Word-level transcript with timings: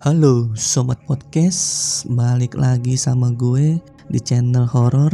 Halo 0.00 0.48
sobat 0.56 0.96
podcast, 1.04 2.08
balik 2.08 2.56
lagi 2.56 2.96
sama 2.96 3.36
gue 3.36 3.76
di 4.08 4.16
channel 4.16 4.64
horor. 4.64 5.12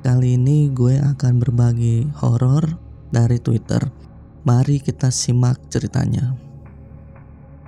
Kali 0.00 0.40
ini 0.40 0.72
gue 0.72 0.96
akan 0.96 1.36
berbagi 1.36 2.08
horor 2.16 2.64
dari 3.12 3.36
Twitter. 3.36 3.84
Mari 4.48 4.80
kita 4.80 5.12
simak 5.12 5.68
ceritanya. 5.68 6.32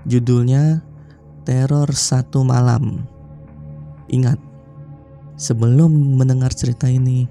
Judulnya 0.09 0.81
Teror 1.45 1.93
Satu 1.93 2.41
Malam. 2.49 3.05
Ingat, 4.09 4.41
sebelum 5.37 6.17
mendengar 6.17 6.57
cerita 6.57 6.89
ini, 6.89 7.29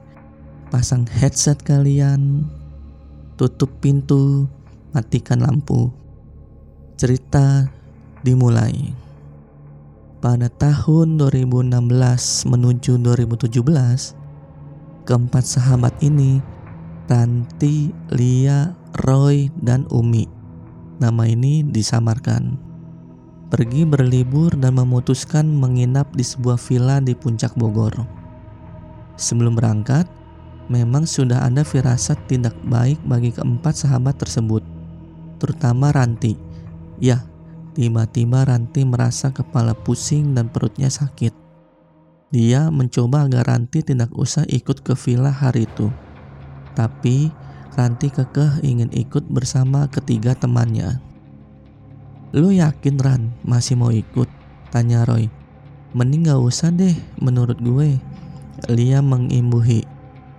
pasang 0.70 1.10
headset 1.10 1.58
kalian, 1.66 2.46
tutup 3.34 3.82
pintu, 3.82 4.46
matikan 4.94 5.42
lampu. 5.42 5.90
Cerita 7.02 7.66
dimulai. 8.26 8.90
Pada 10.18 10.50
tahun 10.50 11.22
2016 11.22 12.50
menuju 12.50 12.98
2017, 12.98 14.18
keempat 15.06 15.46
sahabat 15.46 15.94
ini, 16.02 16.42
Ranti, 17.06 17.94
Lia, 18.10 18.74
Roy, 19.06 19.54
dan 19.62 19.86
Umi, 19.94 20.26
nama 20.98 21.30
ini 21.30 21.62
disamarkan, 21.62 22.58
pergi 23.54 23.86
berlibur 23.86 24.50
dan 24.58 24.82
memutuskan 24.82 25.46
menginap 25.46 26.10
di 26.18 26.26
sebuah 26.26 26.58
villa 26.58 26.98
di 26.98 27.14
puncak 27.14 27.54
Bogor. 27.54 27.94
Sebelum 29.22 29.54
berangkat, 29.54 30.10
memang 30.74 31.06
sudah 31.06 31.46
ada 31.46 31.62
firasat 31.62 32.18
tidak 32.26 32.58
baik 32.66 32.98
bagi 33.06 33.30
keempat 33.30 33.78
sahabat 33.78 34.18
tersebut, 34.18 34.66
terutama 35.38 35.94
Ranti. 35.94 36.34
Ya, 36.98 37.22
Tiba-tiba 37.76 38.48
Ranti 38.48 38.88
merasa 38.88 39.36
kepala 39.36 39.76
pusing 39.76 40.32
dan 40.32 40.48
perutnya 40.48 40.88
sakit. 40.88 41.36
Dia 42.32 42.72
mencoba 42.72 43.28
agar 43.28 43.52
Ranti 43.52 43.84
tidak 43.84 44.16
usah 44.16 44.48
ikut 44.48 44.80
ke 44.80 44.96
villa 44.96 45.28
hari 45.28 45.68
itu. 45.68 45.92
Tapi 46.72 47.36
Ranti 47.76 48.08
kekeh 48.08 48.64
ingin 48.64 48.88
ikut 48.96 49.28
bersama 49.28 49.92
ketiga 49.92 50.32
temannya. 50.40 51.04
Lu 52.32 52.48
yakin 52.48 52.96
Ran 52.96 53.36
masih 53.44 53.76
mau 53.76 53.92
ikut? 53.92 54.32
Tanya 54.72 55.04
Roy. 55.04 55.28
Mending 55.92 56.32
gak 56.32 56.40
usah 56.40 56.72
deh 56.72 56.96
menurut 57.20 57.60
gue. 57.60 58.00
Lia 58.72 59.04
mengimbuhi. 59.04 59.84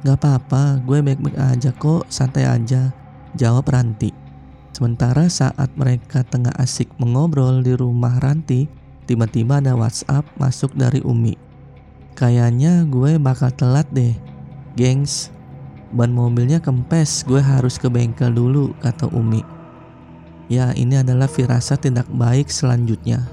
Gak 0.05 0.25
apa-apa, 0.25 0.81
gue 0.89 1.05
baik-baik 1.05 1.37
aja 1.37 1.69
kok, 1.77 2.09
santai 2.09 2.49
aja. 2.49 2.97
Jawab 3.37 3.69
Ranti. 3.69 4.26
Sementara 4.77 5.25
saat 5.33 5.73
mereka 5.73 6.21
tengah 6.21 6.53
asik 6.61 6.93
mengobrol 7.01 7.65
di 7.65 7.73
rumah 7.73 8.21
Ranti, 8.21 8.69
tiba-tiba 9.09 9.57
ada 9.57 9.73
WhatsApp 9.73 10.29
masuk 10.37 10.77
dari 10.77 11.01
Umi. 11.01 11.33
Kayaknya 12.13 12.85
gue 12.85 13.17
bakal 13.17 13.57
telat 13.57 13.89
deh. 13.89 14.13
Gengs, 14.77 15.33
ban 15.97 16.13
mobilnya 16.13 16.61
kempes, 16.61 17.25
gue 17.25 17.41
harus 17.41 17.81
ke 17.81 17.89
bengkel 17.89 18.29
dulu, 18.37 18.77
kata 18.85 19.09
Umi. 19.17 19.41
Ya, 20.53 20.77
ini 20.77 21.01
adalah 21.01 21.25
firasat 21.25 21.89
tidak 21.89 22.05
baik 22.13 22.53
selanjutnya. 22.53 23.25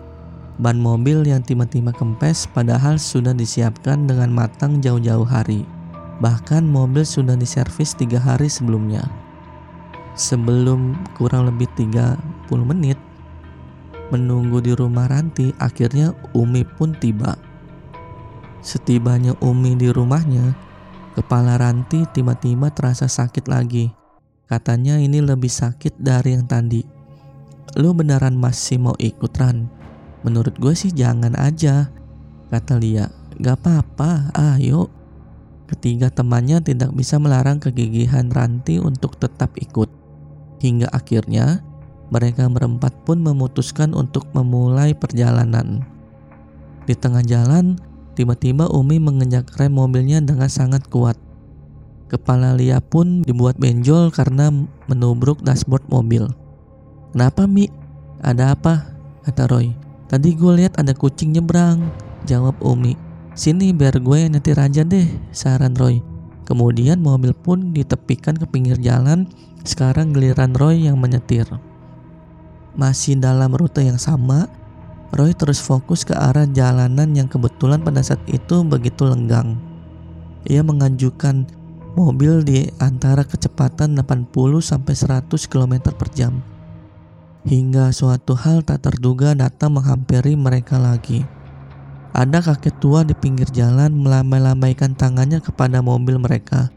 Ban 0.64 0.80
mobil 0.80 1.28
yang 1.28 1.44
tiba-tiba 1.44 1.92
kempes 1.92 2.48
padahal 2.48 2.96
sudah 2.96 3.36
disiapkan 3.36 4.08
dengan 4.08 4.32
matang 4.32 4.80
jauh-jauh 4.80 5.28
hari. 5.28 5.68
Bahkan 6.24 6.64
mobil 6.64 7.04
sudah 7.04 7.36
diservis 7.36 7.92
tiga 8.00 8.24
hari 8.24 8.48
sebelumnya 8.48 9.23
sebelum 10.14 10.98
kurang 11.18 11.50
lebih 11.50 11.70
30 11.78 12.18
menit 12.66 12.98
menunggu 14.14 14.62
di 14.62 14.78
rumah 14.78 15.10
Ranti, 15.10 15.50
akhirnya 15.58 16.14
Umi 16.38 16.62
pun 16.62 16.94
tiba. 16.94 17.34
Setibanya 18.62 19.34
Umi 19.42 19.74
di 19.74 19.90
rumahnya, 19.90 20.54
kepala 21.18 21.58
Ranti 21.58 22.06
tiba-tiba 22.14 22.70
terasa 22.70 23.10
sakit 23.10 23.50
lagi. 23.50 23.90
Katanya 24.46 25.02
ini 25.02 25.18
lebih 25.18 25.50
sakit 25.50 25.98
dari 25.98 26.38
yang 26.38 26.46
tadi. 26.46 26.86
Lu 27.74 27.98
beneran 27.98 28.38
masih 28.38 28.78
mau 28.78 28.94
ikut 29.02 29.34
Ran? 29.34 29.66
Menurut 30.22 30.54
gue 30.62 30.78
sih 30.78 30.94
jangan 30.94 31.34
aja, 31.34 31.90
kata 32.54 32.78
Lia. 32.78 33.10
Gak 33.42 33.66
apa-apa, 33.66 34.30
ayo. 34.38 34.94
Ketiga 35.66 36.14
temannya 36.14 36.62
tidak 36.62 36.94
bisa 36.94 37.18
melarang 37.18 37.58
kegigihan 37.58 38.30
Ranti 38.30 38.78
untuk 38.78 39.18
tetap 39.18 39.58
ikut. 39.58 40.03
Hingga 40.64 40.88
akhirnya 40.96 41.60
mereka 42.08 42.48
berempat 42.48 42.96
pun 43.04 43.20
memutuskan 43.20 43.92
untuk 43.92 44.32
memulai 44.32 44.96
perjalanan. 44.96 45.84
Di 46.88 46.96
tengah 46.96 47.20
jalan, 47.20 47.76
tiba-tiba 48.16 48.72
Umi 48.72 48.96
menginjak 48.96 49.52
rem 49.60 49.76
mobilnya 49.76 50.24
dengan 50.24 50.48
sangat 50.48 50.88
kuat. 50.88 51.20
Kepala 52.08 52.56
Lia 52.56 52.80
pun 52.80 53.28
dibuat 53.28 53.60
benjol 53.60 54.08
karena 54.14 54.54
menubruk 54.88 55.44
dashboard 55.44 55.84
mobil. 55.92 56.32
Kenapa 57.12 57.44
Mi? 57.44 57.68
Ada 58.24 58.56
apa? 58.56 58.88
Kata 59.28 59.50
Roy. 59.52 59.76
Tadi 60.08 60.32
gue 60.38 60.64
lihat 60.64 60.80
ada 60.80 60.96
kucing 60.96 61.36
nyebrang. 61.36 61.92
Jawab 62.24 62.56
Umi. 62.64 62.96
Sini 63.34 63.74
biar 63.76 63.98
gue 63.98 64.30
nyetir 64.30 64.56
aja 64.62 64.86
deh, 64.86 65.10
saran 65.34 65.74
Roy. 65.74 66.13
Kemudian 66.44 67.00
mobil 67.00 67.32
pun 67.32 67.72
ditepikan 67.72 68.36
ke 68.36 68.44
pinggir 68.48 68.76
jalan 68.80 69.32
sekarang 69.64 70.12
giliran 70.12 70.52
Roy 70.56 70.92
yang 70.92 71.00
menyetir. 71.00 71.48
Masih 72.76 73.16
dalam 73.16 73.56
rute 73.56 73.86
yang 73.86 74.02
sama, 74.02 74.52
Roy 75.14 75.32
terus 75.38 75.62
fokus 75.62 76.04
ke 76.04 76.12
arah 76.12 76.50
jalanan 76.50 77.14
yang 77.16 77.30
kebetulan 77.30 77.80
pada 77.80 78.04
saat 78.04 78.20
itu 78.28 78.66
begitu 78.66 79.06
lenggang. 79.08 79.56
Ia 80.50 80.66
mengajukan 80.66 81.48
mobil 81.94 82.42
di 82.42 82.68
antara 82.82 83.22
kecepatan 83.24 83.94
80 83.96 84.34
sampai 84.60 84.94
100 84.98 85.30
km 85.48 85.94
per 85.94 86.10
jam. 86.12 86.42
Hingga 87.46 87.94
suatu 87.94 88.34
hal 88.34 88.66
tak 88.66 88.88
terduga 88.88 89.38
datang 89.38 89.78
menghampiri 89.78 90.34
mereka 90.34 90.82
lagi. 90.82 91.24
Ada 92.14 92.46
kakek 92.46 92.78
tua 92.78 93.02
di 93.02 93.18
pinggir 93.18 93.50
jalan 93.50 93.98
melambai-lambaikan 93.98 94.94
tangannya 94.94 95.42
kepada 95.42 95.82
mobil 95.82 96.22
mereka, 96.22 96.70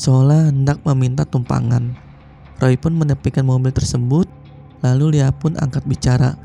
seolah 0.00 0.48
hendak 0.48 0.80
meminta 0.80 1.28
tumpangan. 1.28 1.92
Roy 2.56 2.80
pun 2.80 2.96
menepikan 2.96 3.44
mobil 3.44 3.68
tersebut, 3.68 4.24
lalu 4.80 5.20
dia 5.20 5.28
pun 5.28 5.52
angkat 5.60 5.84
bicara. 5.84 6.40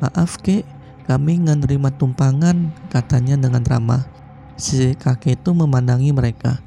Maaf 0.00 0.40
kek, 0.40 0.64
kami 1.04 1.44
nggak 1.44 1.68
nerima 1.68 1.92
tumpangan, 1.92 2.72
katanya 2.88 3.36
dengan 3.36 3.60
ramah. 3.68 4.08
Si 4.56 4.96
kakek 4.96 5.44
itu 5.44 5.52
memandangi 5.52 6.16
mereka. 6.16 6.64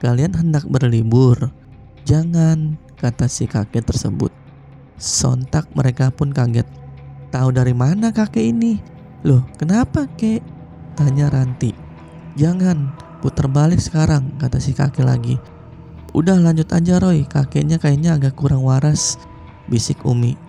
Kalian 0.00 0.32
hendak 0.32 0.64
berlibur? 0.64 1.52
Jangan, 2.08 2.80
kata 2.96 3.28
si 3.28 3.44
kakek 3.44 3.84
tersebut. 3.84 4.32
Sontak 4.96 5.68
mereka 5.76 6.08
pun 6.08 6.32
kaget. 6.32 6.64
Tahu 7.28 7.52
dari 7.52 7.76
mana 7.76 8.08
kakek 8.08 8.56
ini? 8.56 8.99
Loh, 9.20 9.44
kenapa 9.60 10.08
kek? 10.16 10.40
Tanya 10.96 11.28
Ranti. 11.28 11.76
Jangan, 12.40 12.96
putar 13.20 13.52
balik 13.52 13.76
sekarang, 13.76 14.32
kata 14.40 14.56
si 14.56 14.72
kakek 14.72 15.04
lagi. 15.04 15.36
Udah 16.16 16.40
lanjut 16.40 16.66
aja 16.72 16.96
Roy, 16.96 17.28
kakeknya 17.28 17.76
kayaknya 17.76 18.16
agak 18.16 18.34
kurang 18.34 18.64
waras, 18.64 19.20
bisik 19.68 20.08
Umi. 20.08 20.40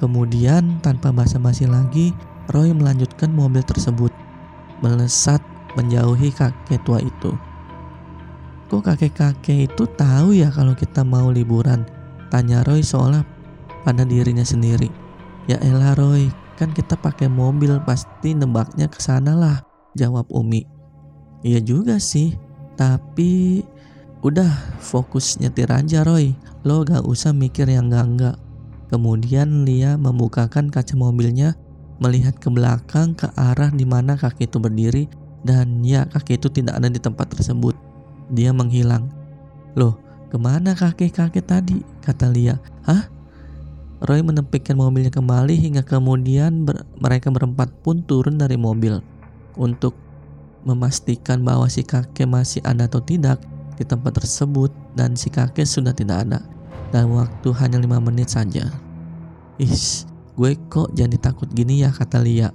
Kemudian 0.00 0.80
tanpa 0.80 1.12
basa-basi 1.12 1.68
lagi, 1.68 2.16
Roy 2.48 2.72
melanjutkan 2.72 3.28
mobil 3.30 3.60
tersebut, 3.60 4.10
melesat 4.80 5.44
menjauhi 5.76 6.32
kakek 6.32 6.80
tua 6.82 6.98
itu. 6.98 7.36
Kok 8.72 8.82
kakek-kakek 8.88 9.68
itu 9.68 9.84
tahu 9.84 10.32
ya 10.32 10.48
kalau 10.48 10.72
kita 10.72 11.04
mau 11.04 11.28
liburan? 11.28 11.84
Tanya 12.32 12.64
Roy 12.64 12.80
seolah 12.80 13.20
pada 13.84 14.02
dirinya 14.08 14.42
sendiri. 14.42 14.88
Ya 15.44 15.60
elah 15.60 15.92
Roy, 15.92 16.32
kan 16.62 16.70
kita 16.70 16.94
pakai 16.94 17.26
mobil 17.26 17.82
pasti 17.82 18.38
nebaknya 18.38 18.86
ke 18.86 19.02
sana 19.02 19.34
lah, 19.34 19.58
jawab 19.98 20.30
Umi. 20.30 20.62
Iya 21.42 21.58
juga 21.58 21.98
sih, 21.98 22.38
tapi 22.78 23.66
Udah 24.22 24.54
fokus 24.78 25.34
nyetir 25.42 25.66
aja 25.66 26.06
Roy, 26.06 26.30
lo 26.62 26.86
gak 26.86 27.02
usah 27.02 27.34
mikir 27.34 27.66
yang 27.66 27.90
enggak-enggak. 27.90 28.38
Kemudian 28.86 29.66
Lia 29.66 29.98
membukakan 29.98 30.70
kaca 30.70 30.94
mobilnya, 30.94 31.58
melihat 31.98 32.38
ke 32.38 32.46
belakang 32.46 33.18
ke 33.18 33.26
arah 33.34 33.74
di 33.74 33.82
mana 33.82 34.14
kaki 34.14 34.46
itu 34.46 34.62
berdiri 34.62 35.10
dan 35.42 35.82
ya 35.82 36.06
kaki 36.06 36.38
itu 36.38 36.46
tidak 36.54 36.78
ada 36.78 36.86
di 36.86 37.02
tempat 37.02 37.34
tersebut. 37.34 37.74
Dia 38.30 38.54
menghilang. 38.54 39.10
Loh, 39.74 39.98
ke 40.30 40.38
mana 40.38 40.78
kakek-kakek 40.78 41.42
tadi? 41.42 41.82
Kata 41.98 42.30
Lia. 42.30 42.54
Hah? 42.86 43.10
Roy 44.02 44.18
menempikkan 44.18 44.74
mobilnya 44.74 45.14
kembali 45.14 45.54
hingga 45.54 45.86
kemudian 45.86 46.66
ber 46.66 46.82
mereka 46.98 47.30
berempat 47.30 47.70
pun 47.86 48.02
turun 48.02 48.34
dari 48.34 48.58
mobil. 48.58 48.98
Untuk 49.54 49.94
memastikan 50.66 51.46
bahwa 51.46 51.70
si 51.70 51.86
kakek 51.86 52.26
masih 52.26 52.58
ada 52.66 52.90
atau 52.90 52.98
tidak, 52.98 53.38
di 53.78 53.86
tempat 53.86 54.18
tersebut 54.18 54.74
dan 54.98 55.14
si 55.14 55.30
kakek 55.30 55.66
sudah 55.66 55.94
tidak 55.94 56.26
ada 56.26 56.42
dalam 56.90 57.14
waktu 57.14 57.48
hanya 57.62 57.78
lima 57.78 58.02
menit 58.02 58.34
saja. 58.34 58.66
Is, 59.62 60.06
Gue 60.32 60.56
kok 60.72 60.96
jadi 60.96 61.12
takut 61.20 61.46
gini 61.52 61.84
ya 61.84 61.92
kata 61.92 62.18
Lia. 62.24 62.48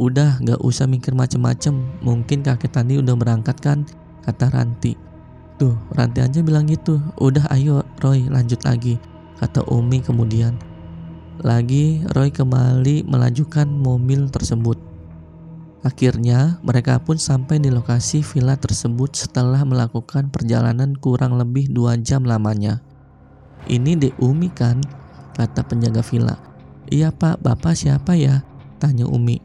Udah 0.00 0.40
gak 0.40 0.64
usah 0.64 0.88
mikir 0.88 1.12
macem-macem, 1.12 1.76
mungkin 2.00 2.40
kakek 2.40 2.72
tadi 2.72 2.96
udah 2.96 3.12
berangkat 3.12 3.60
kan, 3.60 3.84
kata 4.24 4.48
Ranti. 4.48 4.96
Tuh, 5.60 5.76
Ranti 5.92 6.24
aja 6.24 6.40
bilang 6.40 6.64
gitu. 6.64 6.96
Udah 7.20 7.44
ayo 7.52 7.84
Roy 8.00 8.24
lanjut 8.24 8.64
lagi, 8.64 8.96
kata 9.36 9.60
Umi 9.68 10.00
kemudian. 10.00 10.69
Lagi 11.40 12.04
Roy 12.12 12.28
kembali 12.28 13.08
melajukan 13.08 13.64
mobil 13.64 14.28
tersebut. 14.28 14.76
Akhirnya, 15.80 16.60
mereka 16.60 17.00
pun 17.00 17.16
sampai 17.16 17.56
di 17.56 17.72
lokasi 17.72 18.20
villa 18.20 18.60
tersebut 18.60 19.16
setelah 19.16 19.64
melakukan 19.64 20.28
perjalanan 20.28 20.92
kurang 21.00 21.40
lebih 21.40 21.72
dua 21.72 21.96
jam 21.96 22.28
lamanya. 22.28 22.84
Ini 23.64 23.96
De 23.96 24.12
Umi 24.20 24.52
kan? 24.52 24.84
Kata 25.32 25.64
penjaga 25.64 26.04
villa. 26.04 26.36
Iya 26.92 27.08
pak, 27.08 27.40
bapak 27.40 27.72
siapa 27.72 28.20
ya? 28.20 28.44
Tanya 28.76 29.08
Umi. 29.08 29.40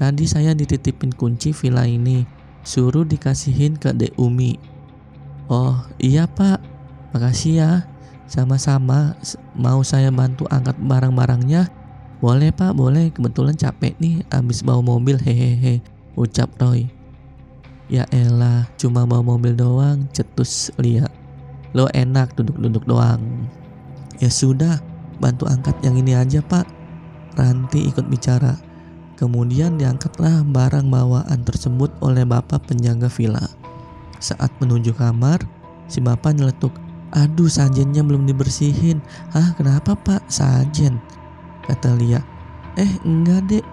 Tadi 0.00 0.24
saya 0.24 0.56
dititipin 0.56 1.12
kunci 1.12 1.52
villa 1.52 1.84
ini. 1.84 2.24
Suruh 2.64 3.04
dikasihin 3.04 3.76
ke 3.76 3.92
De 3.92 4.08
Umi. 4.16 4.56
Oh 5.52 5.76
iya 6.00 6.24
pak, 6.24 6.64
makasih 7.12 7.52
ya. 7.60 7.72
Sama-sama, 8.24 9.14
mau 9.52 9.84
saya 9.84 10.08
bantu 10.08 10.48
angkat 10.48 10.74
barang-barangnya 10.80 11.84
boleh 12.24 12.56
pak, 12.56 12.72
boleh. 12.72 13.12
Kebetulan 13.12 13.52
capek 13.52 13.92
nih 14.00 14.24
abis 14.32 14.64
bawa 14.64 14.80
mobil 14.80 15.20
hehehe. 15.20 15.84
Ucap 16.16 16.56
Roy. 16.56 16.88
Ya 17.92 18.08
elah, 18.08 18.64
cuma 18.80 19.04
bawa 19.04 19.36
mobil 19.36 19.52
doang, 19.52 20.08
cetus 20.08 20.72
lihat. 20.80 21.12
Lo 21.76 21.84
enak 21.92 22.32
duduk-duduk 22.32 22.88
doang. 22.88 23.20
Ya 24.24 24.32
sudah, 24.32 24.80
bantu 25.20 25.44
angkat 25.44 25.76
yang 25.84 26.00
ini 26.00 26.16
aja 26.16 26.40
pak. 26.40 26.64
Ranti 27.36 27.92
ikut 27.92 28.08
bicara. 28.08 28.56
Kemudian 29.20 29.76
diangkatlah 29.76 30.48
barang 30.48 30.88
bawaan 30.88 31.44
tersebut 31.44 31.92
oleh 32.00 32.24
bapak 32.24 32.72
penjaga 32.72 33.12
villa. 33.12 33.44
Saat 34.16 34.48
menuju 34.64 34.96
kamar, 34.96 35.44
si 35.92 36.00
bapak 36.00 36.40
nyeletuk, 36.40 36.72
Aduh 37.14 37.46
sajennya 37.46 38.02
belum 38.02 38.26
dibersihin. 38.26 38.98
Ah 39.30 39.54
kenapa 39.54 39.94
pak? 39.94 40.26
Sajen 40.26 40.98
kata 41.64 41.94
Lia. 41.94 42.20
Eh 42.74 42.90
enggak 43.06 43.46
dek. 43.46 43.64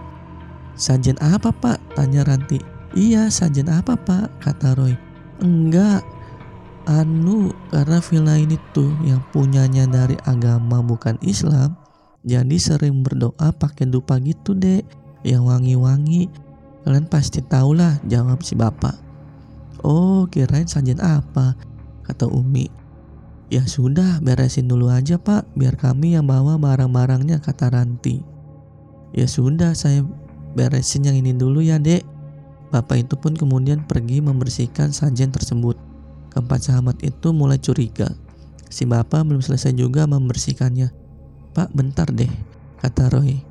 Sajen 0.77 1.17
apa 1.17 1.49
pak? 1.49 1.81
Tanya 1.97 2.21
Ranti. 2.21 2.61
Iya 2.93 3.33
sajen 3.33 3.65
apa 3.67 3.97
pak? 3.97 4.29
Kata 4.45 4.77
Roy. 4.77 4.93
Enggak. 5.41 6.05
Anu 6.85 7.53
karena 7.69 8.01
villa 8.01 8.35
ini 8.41 8.57
tuh 8.73 8.89
yang 9.05 9.21
punyanya 9.29 9.85
dari 9.85 10.17
agama 10.25 10.81
bukan 10.81 11.17
Islam. 11.21 11.77
Jadi 12.21 12.57
sering 12.61 13.01
berdoa 13.01 13.49
pakai 13.53 13.89
dupa 13.89 14.21
gitu 14.21 14.53
dek. 14.53 14.85
Yang 15.25 15.43
wangi-wangi. 15.49 16.29
Kalian 16.81 17.05
pasti 17.09 17.41
tahulah 17.41 18.01
jawab 18.05 18.41
si 18.41 18.53
bapak. 18.53 18.97
Oh 19.81 20.29
kirain 20.29 20.69
sajen 20.69 21.01
apa? 21.01 21.57
Kata 22.05 22.29
Umi. 22.29 22.80
Ya 23.51 23.67
sudah, 23.67 24.23
beresin 24.23 24.71
dulu 24.71 24.87
aja 24.87 25.19
pak, 25.19 25.43
biar 25.59 25.75
kami 25.75 26.15
yang 26.15 26.23
bawa 26.23 26.55
barang-barangnya, 26.55 27.43
kata 27.43 27.67
Ranti. 27.67 28.23
Ya 29.11 29.27
sudah, 29.27 29.75
saya 29.75 30.07
beresin 30.55 31.03
yang 31.03 31.19
ini 31.19 31.35
dulu 31.35 31.59
ya 31.59 31.75
dek. 31.75 32.07
Bapak 32.71 33.03
itu 33.03 33.19
pun 33.19 33.35
kemudian 33.35 33.83
pergi 33.83 34.23
membersihkan 34.23 34.95
sajen 34.95 35.35
tersebut. 35.35 35.75
Keempat 36.31 36.71
sahabat 36.71 37.03
itu 37.03 37.35
mulai 37.35 37.59
curiga. 37.59 38.07
Si 38.71 38.87
bapak 38.87 39.27
belum 39.27 39.43
selesai 39.43 39.75
juga 39.75 40.07
membersihkannya. 40.07 40.87
Pak 41.51 41.75
bentar 41.75 42.07
deh, 42.07 42.31
kata 42.79 43.11
Roy. 43.11 43.43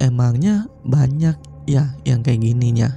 Emangnya 0.00 0.64
banyak 0.88 1.36
ya 1.68 1.92
yang 2.08 2.24
kayak 2.24 2.40
gininya? 2.40 2.96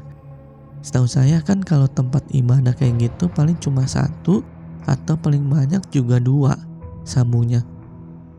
Setahu 0.80 1.12
saya 1.12 1.44
kan 1.44 1.60
kalau 1.60 1.92
tempat 1.92 2.24
ibadah 2.32 2.72
kayak 2.72 3.12
gitu 3.12 3.28
paling 3.28 3.60
cuma 3.60 3.84
satu 3.84 4.40
atau 4.86 5.18
paling 5.18 5.50
banyak 5.50 5.82
juga 5.90 6.22
dua 6.22 6.54
sambungnya 7.02 7.66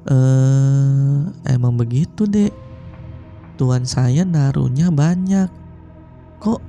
eh 0.07 1.21
emang 1.51 1.75
begitu 1.75 2.27
dek. 2.27 2.55
Tuan 3.57 3.89
saya 3.89 4.23
naruhnya 4.23 4.93
banyak. 4.93 5.49
Kok? 6.39 6.61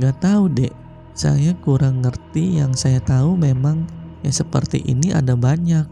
Gak 0.00 0.16
tahu 0.24 0.50
dek. 0.50 0.74
Saya 1.14 1.54
kurang 1.60 2.02
ngerti. 2.02 2.58
Yang 2.58 2.88
saya 2.88 3.00
tahu 3.04 3.36
memang 3.36 3.84
yang 4.24 4.34
seperti 4.34 4.82
ini 4.82 5.12
ada 5.12 5.36
banyak. 5.36 5.86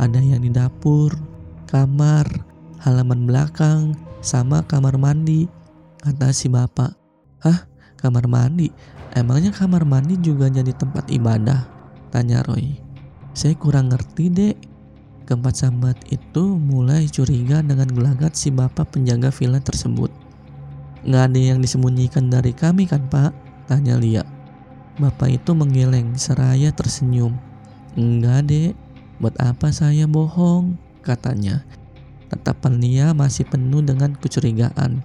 Ada 0.00 0.18
yang 0.18 0.40
di 0.40 0.50
dapur 0.50 1.12
kamar 1.68 2.26
halaman 2.80 3.28
belakang 3.28 3.92
sama 4.24 4.64
kamar 4.64 4.96
mandi. 4.96 5.46
Kata 6.00 6.32
si 6.32 6.48
bapak. 6.48 6.96
Hah? 7.44 7.68
Kamar 8.00 8.24
mandi? 8.24 8.72
Emangnya 9.12 9.52
kamar 9.52 9.84
mandi 9.84 10.16
juga 10.16 10.48
jadi 10.48 10.72
tempat 10.72 11.12
ibadah 11.12 11.79
Tanya 12.10 12.42
Roy. 12.42 12.74
Saya 13.32 13.54
kurang 13.54 13.94
ngerti 13.94 14.26
dek. 14.34 14.56
Keempat 15.30 15.62
sahabat 15.62 15.94
itu 16.10 16.58
mulai 16.58 17.06
curiga 17.06 17.62
dengan 17.62 17.86
gelagat 17.86 18.34
si 18.34 18.50
bapak 18.50 18.98
penjaga 18.98 19.30
villa 19.30 19.62
tersebut. 19.62 20.10
Nggak 21.06 21.24
ada 21.30 21.40
yang 21.54 21.58
disembunyikan 21.62 22.26
dari 22.26 22.50
kami 22.50 22.90
kan 22.90 23.06
pak? 23.06 23.30
Tanya 23.70 23.94
Lia. 23.94 24.26
Bapak 24.98 25.30
itu 25.30 25.54
menggeleng 25.54 26.18
seraya 26.18 26.74
tersenyum. 26.74 27.38
Enggak 27.94 28.50
dek, 28.50 28.74
buat 29.22 29.38
apa 29.38 29.70
saya 29.70 30.10
bohong? 30.10 30.74
Katanya. 31.06 31.62
Tatapan 32.26 32.82
Lia 32.82 33.06
masih 33.14 33.46
penuh 33.46 33.86
dengan 33.86 34.18
kecurigaan. 34.18 35.00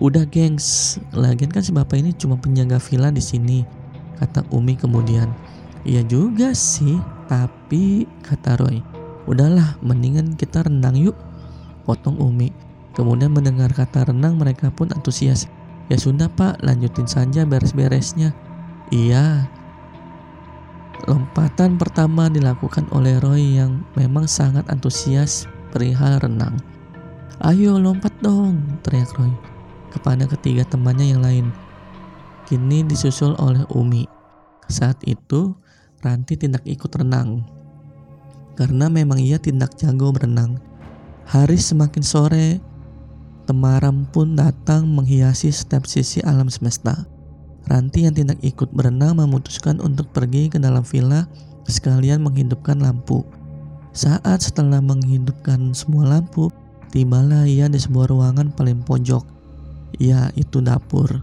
Udah 0.00 0.24
gengs, 0.24 0.96
lagian 1.12 1.52
kan 1.52 1.60
si 1.60 1.74
bapak 1.74 2.00
ini 2.00 2.16
cuma 2.16 2.40
penjaga 2.40 2.80
villa 2.80 3.12
di 3.12 3.20
sini, 3.20 3.66
kata 4.16 4.46
Umi 4.54 4.72
kemudian. 4.72 5.26
Iya 5.86 6.02
juga 6.06 6.54
sih, 6.56 6.98
tapi 7.30 8.06
kata 8.26 8.58
Roy, 8.58 8.82
udahlah 9.30 9.78
mendingan 9.84 10.34
kita 10.34 10.66
renang 10.66 10.98
yuk. 10.98 11.14
Potong 11.86 12.18
Umi. 12.18 12.50
Kemudian 12.98 13.30
mendengar 13.30 13.70
kata 13.70 14.10
renang 14.10 14.36
mereka 14.36 14.74
pun 14.74 14.90
antusias. 14.90 15.46
Ya 15.88 15.96
sudah 15.96 16.26
pak, 16.28 16.60
lanjutin 16.60 17.06
saja 17.06 17.46
beres-beresnya. 17.46 18.34
Iya. 18.90 19.48
Lompatan 21.06 21.78
pertama 21.80 22.28
dilakukan 22.28 22.90
oleh 22.92 23.16
Roy 23.22 23.56
yang 23.56 23.86
memang 23.94 24.28
sangat 24.28 24.66
antusias 24.68 25.48
perihal 25.70 26.20
renang. 26.20 26.60
Ayo 27.38 27.78
lompat 27.78 28.12
dong, 28.18 28.60
teriak 28.82 29.14
Roy 29.14 29.30
kepada 29.94 30.28
ketiga 30.28 30.66
temannya 30.68 31.16
yang 31.16 31.22
lain. 31.24 31.46
Kini 32.44 32.84
disusul 32.84 33.36
oleh 33.40 33.64
Umi. 33.72 34.04
Saat 34.68 35.00
itu, 35.08 35.56
Ranti 36.02 36.38
tidak 36.38 36.62
ikut 36.66 36.90
renang 36.94 37.58
karena 38.58 38.90
memang 38.90 39.22
ia 39.22 39.38
tidak 39.38 39.78
jago 39.78 40.10
berenang. 40.10 40.58
Hari 41.30 41.54
semakin 41.54 42.02
sore, 42.02 42.58
temaram 43.46 44.02
pun 44.10 44.34
datang 44.34 44.90
menghiasi 44.90 45.54
setiap 45.54 45.86
sisi 45.86 46.18
alam 46.26 46.50
semesta. 46.50 47.06
Ranti 47.70 48.02
yang 48.02 48.18
tidak 48.18 48.42
ikut 48.42 48.74
berenang 48.74 49.22
memutuskan 49.22 49.78
untuk 49.78 50.10
pergi 50.10 50.50
ke 50.50 50.58
dalam 50.58 50.82
villa 50.82 51.30
sekalian 51.70 52.18
menghidupkan 52.26 52.82
lampu. 52.82 53.22
Saat 53.94 54.42
setelah 54.42 54.82
menghidupkan 54.82 55.70
semua 55.70 56.18
lampu, 56.18 56.50
tibalah 56.90 57.46
ia 57.46 57.70
di 57.70 57.78
sebuah 57.78 58.10
ruangan 58.10 58.50
paling 58.50 58.82
pojok. 58.82 59.22
Ya, 60.02 60.34
itu 60.34 60.58
dapur. 60.58 61.22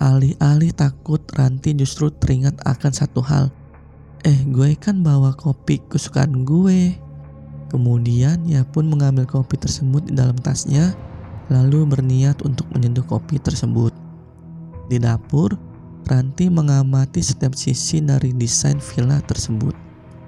Alih-alih 0.00 0.74
takut, 0.74 1.22
Ranti 1.30 1.76
justru 1.76 2.10
teringat 2.10 2.58
akan 2.64 2.90
satu 2.90 3.20
hal. 3.22 3.52
Eh 4.26 4.40
gue 4.48 4.76
kan 4.76 5.00
bawa 5.00 5.32
kopi 5.32 5.80
kesukaan 5.88 6.44
gue. 6.44 6.96
Kemudian 7.70 8.42
ia 8.44 8.66
pun 8.66 8.90
mengambil 8.90 9.24
kopi 9.24 9.54
tersebut 9.54 10.10
di 10.10 10.18
dalam 10.18 10.34
tasnya 10.34 10.90
Lalu 11.50 11.82
berniat 11.82 12.46
untuk 12.46 12.70
menyeduh 12.70 13.02
kopi 13.10 13.42
tersebut. 13.42 13.90
Di 14.86 15.02
dapur 15.02 15.58
Ranti 16.06 16.50
mengamati 16.50 17.22
setiap 17.22 17.54
sisi 17.54 18.02
dari 18.02 18.34
desain 18.34 18.78
villa 18.78 19.18
tersebut. 19.22 19.74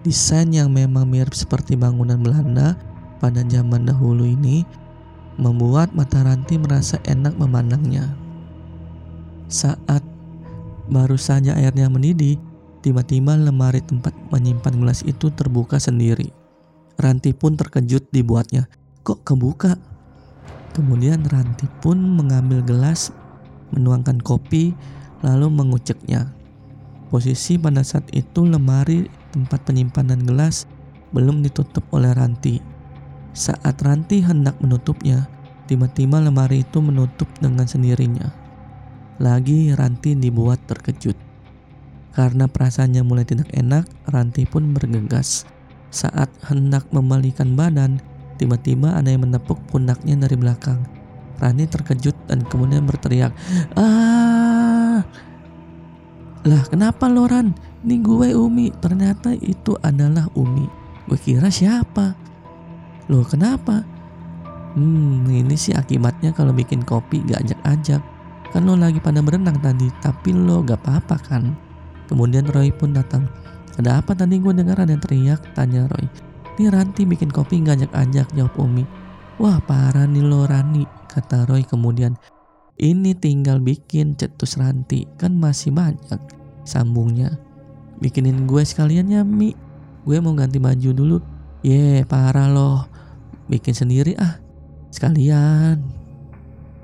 Desain 0.03 0.51
yang 0.51 0.71
memang 0.71 1.07
mirip 1.07 1.35
seperti 1.35 1.79
bangunan 1.79 2.19
Belanda 2.19 2.79
pada 3.19 3.43
zaman 3.47 3.87
dahulu 3.87 4.27
ini 4.27 4.67
membuat 5.39 5.95
mata 5.95 6.23
Ranti 6.23 6.59
merasa 6.59 6.99
enak 7.07 7.35
memandangnya. 7.39 8.15
Saat 9.47 10.03
baru 10.91 11.19
saja 11.19 11.55
airnya 11.55 11.87
mendidih, 11.87 12.39
Tiba-tiba 12.83 13.39
lemari 13.39 13.79
tempat 13.79 14.11
menyimpan 14.35 14.75
gelas 14.83 15.07
itu 15.07 15.31
terbuka 15.31 15.79
sendiri. 15.79 16.35
Ranti 16.99 17.31
pun 17.31 17.55
terkejut 17.55 18.11
dibuatnya. 18.11 18.67
Kok 19.07 19.23
kebuka? 19.23 19.79
Kemudian 20.75 21.23
Ranti 21.23 21.71
pun 21.79 21.99
mengambil 21.99 22.59
gelas, 22.67 23.15
menuangkan 23.71 24.19
kopi, 24.19 24.75
lalu 25.23 25.47
menguceknya. 25.47 26.35
Posisi 27.07 27.55
pada 27.55 27.87
saat 27.87 28.09
itu 28.11 28.43
lemari 28.43 29.07
tempat 29.31 29.63
penyimpanan 29.63 30.27
gelas 30.27 30.67
belum 31.15 31.45
ditutup 31.47 31.87
oleh 31.95 32.11
Ranti. 32.11 32.59
Saat 33.31 33.79
Ranti 33.85 34.27
hendak 34.27 34.59
menutupnya, 34.59 35.31
tiba-tiba 35.71 36.19
lemari 36.19 36.67
itu 36.67 36.83
menutup 36.83 37.31
dengan 37.39 37.69
sendirinya. 37.69 38.27
Lagi 39.23 39.71
Ranti 39.71 40.19
dibuat 40.19 40.67
terkejut. 40.67 41.15
Karena 42.13 42.45
perasaannya 42.45 43.03
mulai 43.05 43.25
tidak 43.25 43.49
enak, 43.57 43.89
Ranti 44.09 44.45
pun 44.45 44.77
bergegas. 44.77 45.49
Saat 45.89 46.29
hendak 46.49 46.89
membalikan 46.93 47.57
badan, 47.57 48.01
tiba-tiba 48.37 48.97
ada 48.97 49.09
yang 49.09 49.25
menepuk 49.25 49.61
pundaknya 49.73 50.17
dari 50.21 50.37
belakang. 50.37 50.85
Ranti 51.41 51.65
terkejut 51.69 52.17
dan 52.29 52.45
kemudian 52.45 52.85
berteriak, 52.85 53.33
"Ah!" 53.77 55.01
Lah, 56.43 56.63
kenapa 56.69 57.07
Loran? 57.07 57.55
Ini 57.87 58.03
gue 58.03 58.29
Umi. 58.35 58.75
Ternyata 58.83 59.31
itu 59.39 59.79
adalah 59.79 60.27
Umi. 60.35 60.67
Gue 61.07 61.19
kira 61.19 61.51
siapa? 61.51 62.15
Loh 63.11 63.27
kenapa? 63.27 63.83
Hmm 64.73 65.29
ini 65.29 65.53
sih 65.53 65.77
akibatnya 65.77 66.33
kalau 66.33 66.57
bikin 66.57 66.81
kopi 66.81 67.21
gak 67.29 67.45
ajak-ajak 67.45 68.01
Kan 68.53 68.65
lo 68.65 68.73
lagi 68.73 69.05
pada 69.05 69.21
berenang 69.21 69.61
tadi 69.61 69.93
tapi 70.01 70.33
lo 70.33 70.65
gak 70.65 70.81
apa-apa 70.81 71.17
kan 71.21 71.53
Kemudian 72.11 72.49
Roy 72.51 72.73
pun 72.75 72.97
datang. 72.97 73.29
Ada 73.79 74.05
apa 74.05 74.13
tadi 74.13 74.37
gue 74.37 74.53
dengar 74.53 74.81
ada 74.81 74.93
yang 74.93 75.01
teriak 75.01 75.41
tanya 75.57 75.89
Roy. 75.89 76.07
Ini 76.61 76.69
Ranti 76.69 77.09
bikin 77.09 77.33
kopi 77.33 77.65
gak 77.65 77.81
ajak-ajak 77.81 78.29
jawab 78.37 78.55
Umi. 78.61 78.85
Wah 79.41 79.59
parah 79.65 80.05
nih 80.05 80.21
lo 80.21 80.45
Rani 80.45 80.85
kata 81.09 81.49
Roy 81.49 81.65
kemudian. 81.65 82.15
Ini 82.77 83.17
tinggal 83.17 83.63
bikin 83.63 84.17
cetus 84.17 84.61
Ranti 84.61 85.09
kan 85.17 85.33
masih 85.37 85.73
banyak 85.73 86.21
Sambungnya. 86.63 87.41
Bikinin 87.99 88.47
gue 88.47 88.63
sekalian 88.63 89.11
ya 89.11 89.23
Mi. 89.23 89.55
Gue 90.03 90.19
mau 90.19 90.35
ganti 90.35 90.59
baju 90.59 90.91
dulu. 90.91 91.19
Ye 91.63 92.03
yeah, 92.03 92.07
parah 92.07 92.51
loh 92.51 92.87
bikin 93.47 93.75
sendiri 93.75 94.19
ah. 94.19 94.39
Sekalian. 94.91 95.79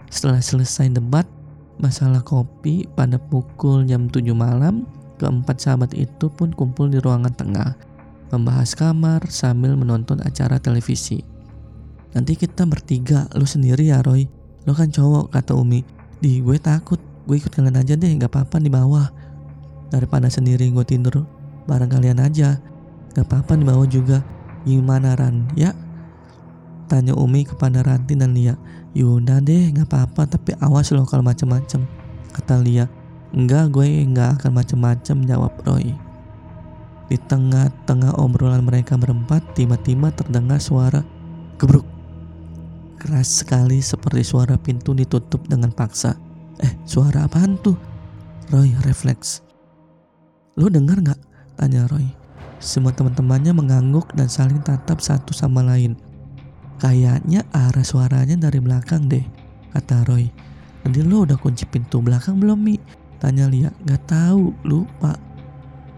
Setelah 0.09 0.41
selesai 0.41 0.89
debat 0.95 1.27
masalah 1.79 2.25
kopi 2.27 2.89
pada 2.97 3.21
pukul 3.21 3.87
jam 3.87 4.11
7 4.11 4.35
malam 4.35 4.87
keempat 5.19 5.59
sahabat 5.59 5.93
itu 5.99 6.31
pun 6.31 6.55
kumpul 6.55 6.89
di 6.89 7.03
ruangan 7.03 7.35
tengah 7.35 7.75
membahas 8.31 8.73
kamar 8.79 9.27
sambil 9.29 9.75
menonton 9.75 10.23
acara 10.23 10.63
televisi 10.63 11.21
nanti 12.15 12.39
kita 12.39 12.65
bertiga 12.65 13.27
lu 13.35 13.45
sendiri 13.45 13.91
ya 13.91 14.01
Roy 14.01 14.31
lo 14.65 14.73
kan 14.73 14.89
cowok 14.89 15.35
kata 15.35 15.59
Umi 15.59 15.83
di 16.23 16.41
gue 16.41 16.57
takut 16.63 17.03
gue 17.29 17.37
ikut 17.37 17.53
kalian 17.53 17.77
aja 17.77 17.99
deh 17.99 18.09
gak 18.17 18.33
apa-apa 18.33 18.63
di 18.63 18.71
bawah 18.73 19.11
daripada 19.93 20.31
sendiri 20.33 20.71
gue 20.71 20.85
tidur 20.87 21.27
bareng 21.69 21.91
kalian 21.91 22.23
aja 22.23 22.57
gak 23.13 23.27
apa-apa 23.29 23.59
di 23.59 23.65
bawah 23.69 23.85
juga 23.85 24.25
Gimana 24.69 25.15
Ran? 25.15 25.49
Ya? 25.55 25.73
Tanya 26.93 27.17
Umi 27.17 27.49
kepada 27.49 27.85
Ranti 27.85 28.17
dan 28.17 28.37
Lia. 28.37 28.57
Yaudah 28.97 29.41
deh 29.45 29.73
gak 29.73 29.89
apa-apa 29.89 30.29
tapi 30.29 30.57
awas 30.59 30.91
loh 30.91 31.09
kalau 31.09 31.25
macem-macem. 31.25 31.85
Kata 32.37 32.61
Lia. 32.61 32.85
Enggak 33.33 33.77
gue 33.77 33.85
enggak 34.09 34.41
akan 34.41 34.53
macem-macem 34.57 35.25
jawab 35.29 35.53
Roy. 35.69 35.93
Di 37.09 37.17
tengah-tengah 37.17 38.17
obrolan 38.21 38.65
mereka 38.65 38.97
berempat 38.97 39.57
tiba-tiba 39.57 40.13
terdengar 40.13 40.61
suara 40.61 41.01
gebruk. 41.57 41.85
Keras 42.97 43.45
sekali 43.45 43.81
seperti 43.81 44.25
suara 44.25 44.57
pintu 44.57 44.93
ditutup 44.93 45.45
dengan 45.49 45.73
paksa. 45.73 46.17
Eh 46.61 46.73
suara 46.89 47.29
apaan 47.29 47.57
tuh? 47.61 47.77
Roy 48.49 48.73
refleks. 48.85 49.45
Lo 50.57 50.73
dengar 50.73 50.99
gak? 51.05 51.21
Tanya 51.61 51.85
Roy. 51.87 52.09
Semua 52.59 52.91
teman-temannya 52.91 53.55
mengangguk 53.55 54.11
dan 54.19 54.27
saling 54.27 54.59
tatap 54.67 54.99
satu 54.99 55.31
sama 55.31 55.63
lain. 55.63 55.95
Kayaknya 56.83 57.47
arah 57.55 57.87
suaranya 57.87 58.39
dari 58.39 58.59
belakang 58.59 59.07
deh, 59.07 59.23
kata 59.75 60.03
Roy. 60.07 60.27
Nanti 60.83 61.03
lo 61.03 61.23
udah 61.27 61.39
kunci 61.39 61.67
pintu 61.67 62.03
belakang 62.03 62.39
belum 62.43 62.59
Mi? 62.59 62.79
Tanya 63.19 63.51
Lia. 63.51 63.71
Gak 63.85 64.11
tahu, 64.11 64.55
lupa. 64.63 65.19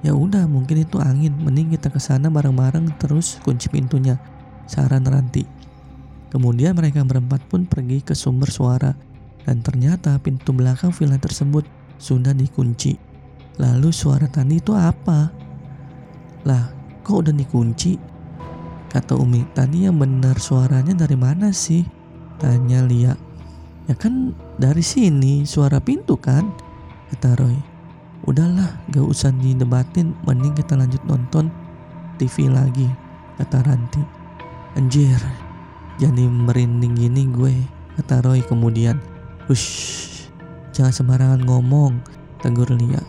Ya 0.00 0.17
udah, 0.17 0.49
mungkin 0.49 0.81
itu 0.81 0.97
angin. 0.97 1.37
Mending 1.37 1.77
kita 1.77 1.93
ke 1.93 2.00
sana 2.00 2.33
bareng-bareng 2.33 2.97
terus 2.97 3.37
kunci 3.45 3.69
pintunya. 3.69 4.17
Saran 4.65 5.05
Ranti. 5.05 5.45
Kemudian 6.31 6.79
mereka 6.79 7.03
berempat 7.03 7.43
pun 7.50 7.67
pergi 7.67 8.07
ke 8.07 8.15
sumber 8.15 8.49
suara 8.49 8.95
dan 9.43 9.67
ternyata 9.67 10.15
pintu 10.23 10.55
belakang 10.55 10.95
villa 10.95 11.19
tersebut 11.19 11.67
sudah 11.99 12.31
dikunci. 12.31 12.95
Lalu 13.59 13.91
suara 13.91 14.31
tadi 14.31 14.62
itu 14.62 14.71
apa? 14.73 15.27
Lah, 16.47 16.71
kok 17.03 17.27
udah 17.27 17.35
dikunci? 17.35 17.99
Kata 18.91 19.19
Umi, 19.19 19.43
tadi 19.53 19.91
yang 19.91 19.99
benar 19.99 20.39
suaranya 20.39 20.95
dari 20.95 21.19
mana 21.19 21.50
sih? 21.50 21.83
Tanya 22.39 22.87
Lia. 22.87 23.12
Ya 23.91 23.95
kan 23.99 24.33
dari 24.57 24.87
sini 24.87 25.43
suara 25.43 25.83
pintu 25.83 26.15
kan? 26.15 26.47
Kata 27.11 27.35
Roy. 27.37 27.59
Udahlah, 28.29 28.79
gak 28.93 29.02
usah 29.02 29.33
didebatin, 29.33 30.12
mending 30.29 30.55
kita 30.55 30.76
lanjut 30.76 31.00
nonton 31.09 31.49
TV 32.21 32.52
lagi, 32.52 32.85
kata 33.40 33.64
Ranti. 33.64 34.02
Anjir, 34.76 35.17
jadi 35.97 36.29
merinding 36.29 36.95
gini 36.95 37.26
gue, 37.33 37.55
kata 37.97 38.21
Roy 38.23 38.45
kemudian. 38.45 39.00
Hush, 39.49 40.29
jangan 40.76 40.93
sembarangan 40.93 41.43
ngomong, 41.49 41.99
tegur 42.45 42.69
Lia. 42.71 43.00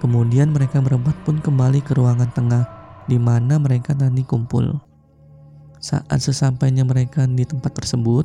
Kemudian 0.00 0.56
mereka 0.56 0.80
berempat 0.80 1.12
pun 1.28 1.38
kembali 1.38 1.84
ke 1.84 1.92
ruangan 1.92 2.32
tengah 2.32 2.64
di 3.04 3.20
mana 3.20 3.60
mereka 3.60 3.92
tadi 3.92 4.24
kumpul. 4.24 4.80
Saat 5.80 6.24
sesampainya 6.24 6.88
mereka 6.88 7.28
di 7.28 7.44
tempat 7.44 7.76
tersebut, 7.76 8.24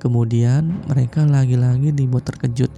kemudian 0.00 0.84
mereka 0.86 1.24
lagi-lagi 1.24 1.92
dibuat 1.96 2.28
terkejut. 2.28 2.68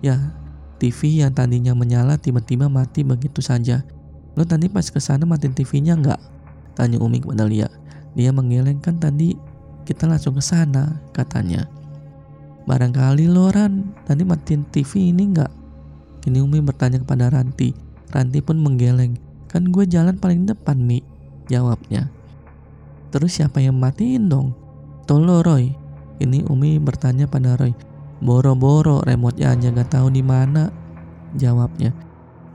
Ya, 0.00 0.32
TV 0.78 1.22
yang 1.22 1.32
tadinya 1.32 1.72
menyala 1.72 2.18
tiba-tiba 2.18 2.66
mati 2.66 3.06
begitu 3.06 3.40
saja. 3.40 3.86
Lo 4.34 4.42
tadi 4.42 4.66
pas 4.66 4.86
ke 4.90 4.98
sana 4.98 5.22
matiin 5.24 5.54
TV-nya 5.54 5.94
nggak? 5.94 6.20
Tanya 6.74 6.98
Umi 6.98 7.22
kepada 7.22 7.46
Lia. 7.46 7.70
Dia 8.18 8.34
menggeleng 8.34 8.82
kan 8.82 8.98
tadi 8.98 9.38
kita 9.86 10.10
langsung 10.10 10.34
ke 10.34 10.42
sana, 10.42 10.98
katanya. 11.14 11.68
Barangkali 12.64 13.30
Loran 13.30 13.94
tadi 14.08 14.26
matiin 14.26 14.66
TV 14.72 15.14
ini 15.14 15.30
nggak? 15.36 15.52
Kini 16.24 16.40
Umi 16.40 16.58
bertanya 16.64 16.98
kepada 16.98 17.28
Ranti. 17.28 17.76
Ranti 18.10 18.40
pun 18.40 18.58
menggeleng. 18.58 19.20
Kan 19.46 19.70
gue 19.70 19.84
jalan 19.86 20.16
paling 20.18 20.48
depan, 20.48 20.80
Mi. 20.80 21.04
Jawabnya. 21.46 22.08
Terus 23.12 23.38
siapa 23.38 23.60
yang 23.60 23.76
matiin 23.78 24.26
dong? 24.32 24.56
Tolo 25.04 25.44
Roy. 25.44 25.76
Ini 26.18 26.48
Umi 26.48 26.80
bertanya 26.80 27.28
pada 27.28 27.54
Roy. 27.54 27.76
Boro-boro 28.24 29.04
remote 29.04 29.44
aja 29.44 29.68
gak 29.68 29.92
tahu 29.92 30.08
di 30.08 30.24
mana. 30.24 30.72
Jawabnya. 31.36 31.92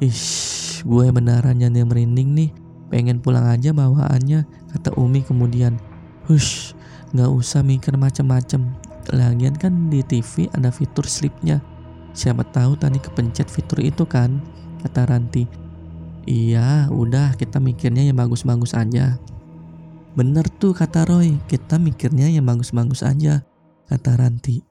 Ish, 0.01 0.81
gue 0.81 1.07
benaran 1.13 1.61
jadi 1.61 1.85
merinding 1.85 2.33
nih. 2.33 2.49
Pengen 2.89 3.21
pulang 3.21 3.45
aja 3.45 3.69
bawaannya, 3.69 4.49
kata 4.73 4.97
Umi 4.97 5.21
kemudian. 5.21 5.77
Hush, 6.25 6.73
gak 7.13 7.29
usah 7.29 7.61
mikir 7.61 7.93
macem-macem. 7.93 8.65
Lagian 9.13 9.53
kan 9.53 9.93
di 9.93 10.01
TV 10.01 10.49
ada 10.53 10.69
fitur 10.73 11.05
sleepnya 11.05 11.61
Siapa 12.13 12.41
tahu 12.41 12.73
tadi 12.75 12.97
kepencet 12.97 13.47
fitur 13.47 13.79
itu 13.85 14.03
kan, 14.03 14.41
kata 14.81 15.07
Ranti. 15.07 15.45
Iya, 16.25 16.89
udah 16.89 17.37
kita 17.37 17.61
mikirnya 17.61 18.05
yang 18.05 18.17
bagus-bagus 18.17 18.73
aja. 18.75 19.17
Bener 20.17 20.45
tuh 20.57 20.73
kata 20.73 21.05
Roy, 21.05 21.37
kita 21.47 21.77
mikirnya 21.77 22.27
yang 22.27 22.45
bagus-bagus 22.49 23.05
aja, 23.05 23.45
kata 23.87 24.17
Ranti. 24.17 24.68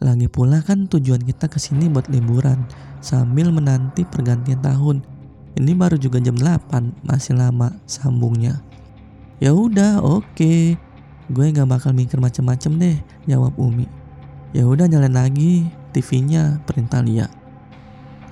Lagi 0.00 0.32
pula 0.32 0.64
kan 0.64 0.88
tujuan 0.88 1.20
kita 1.20 1.52
ke 1.52 1.60
sini 1.60 1.92
buat 1.92 2.08
liburan, 2.08 2.64
sambil 3.04 3.52
menanti 3.52 4.08
pergantian 4.08 4.64
tahun. 4.64 5.04
Ini 5.60 5.76
baru 5.76 6.00
juga 6.00 6.16
jam 6.24 6.40
8, 6.40 7.04
masih 7.04 7.36
lama, 7.36 7.76
sambungnya. 7.84 8.64
Ya 9.44 9.52
udah, 9.52 10.00
oke. 10.00 10.24
Okay. 10.32 10.80
Gue 11.30 11.52
gak 11.52 11.68
bakal 11.68 11.92
mikir 11.92 12.18
macem-macem 12.18 12.80
deh, 12.80 12.96
jawab 13.28 13.54
Umi. 13.60 13.86
Ya 14.50 14.66
udah 14.66 14.90
jalan 14.90 15.14
lagi, 15.14 15.68
TV-nya, 15.94 16.58
perintah 16.64 17.04
Lia. 17.04 17.30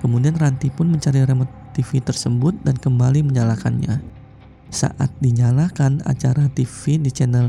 Kemudian 0.03 0.35
Ranti 0.35 0.67
pun 0.67 0.91
mencari 0.91 1.23
remote 1.23 1.51
TV 1.71 2.03
tersebut 2.03 2.59
dan 2.65 2.75
kembali 2.75 3.23
menyalakannya. 3.23 4.03
Saat 4.67 5.15
dinyalakan 5.23 6.03
acara 6.03 6.51
TV 6.51 6.99
di 6.99 7.11
channel 7.13 7.47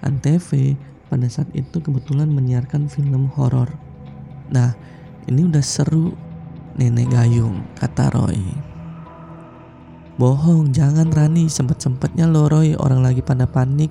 Antv, 0.00 0.76
pada 1.08 1.26
saat 1.28 1.48
itu 1.52 1.80
kebetulan 1.80 2.30
menyiarkan 2.30 2.88
film 2.88 3.30
horor. 3.32 3.68
Nah, 4.52 4.76
ini 5.28 5.48
udah 5.48 5.64
seru 5.64 6.12
Nenek 6.74 7.12
Gayung, 7.14 7.62
kata 7.78 8.10
Roy. 8.12 8.40
Bohong, 10.14 10.70
jangan 10.70 11.10
Rani, 11.10 11.50
sempet-sempetnya 11.50 12.30
lo 12.30 12.46
Roy, 12.46 12.78
orang 12.78 13.02
lagi 13.02 13.22
pada 13.22 13.50
panik. 13.50 13.90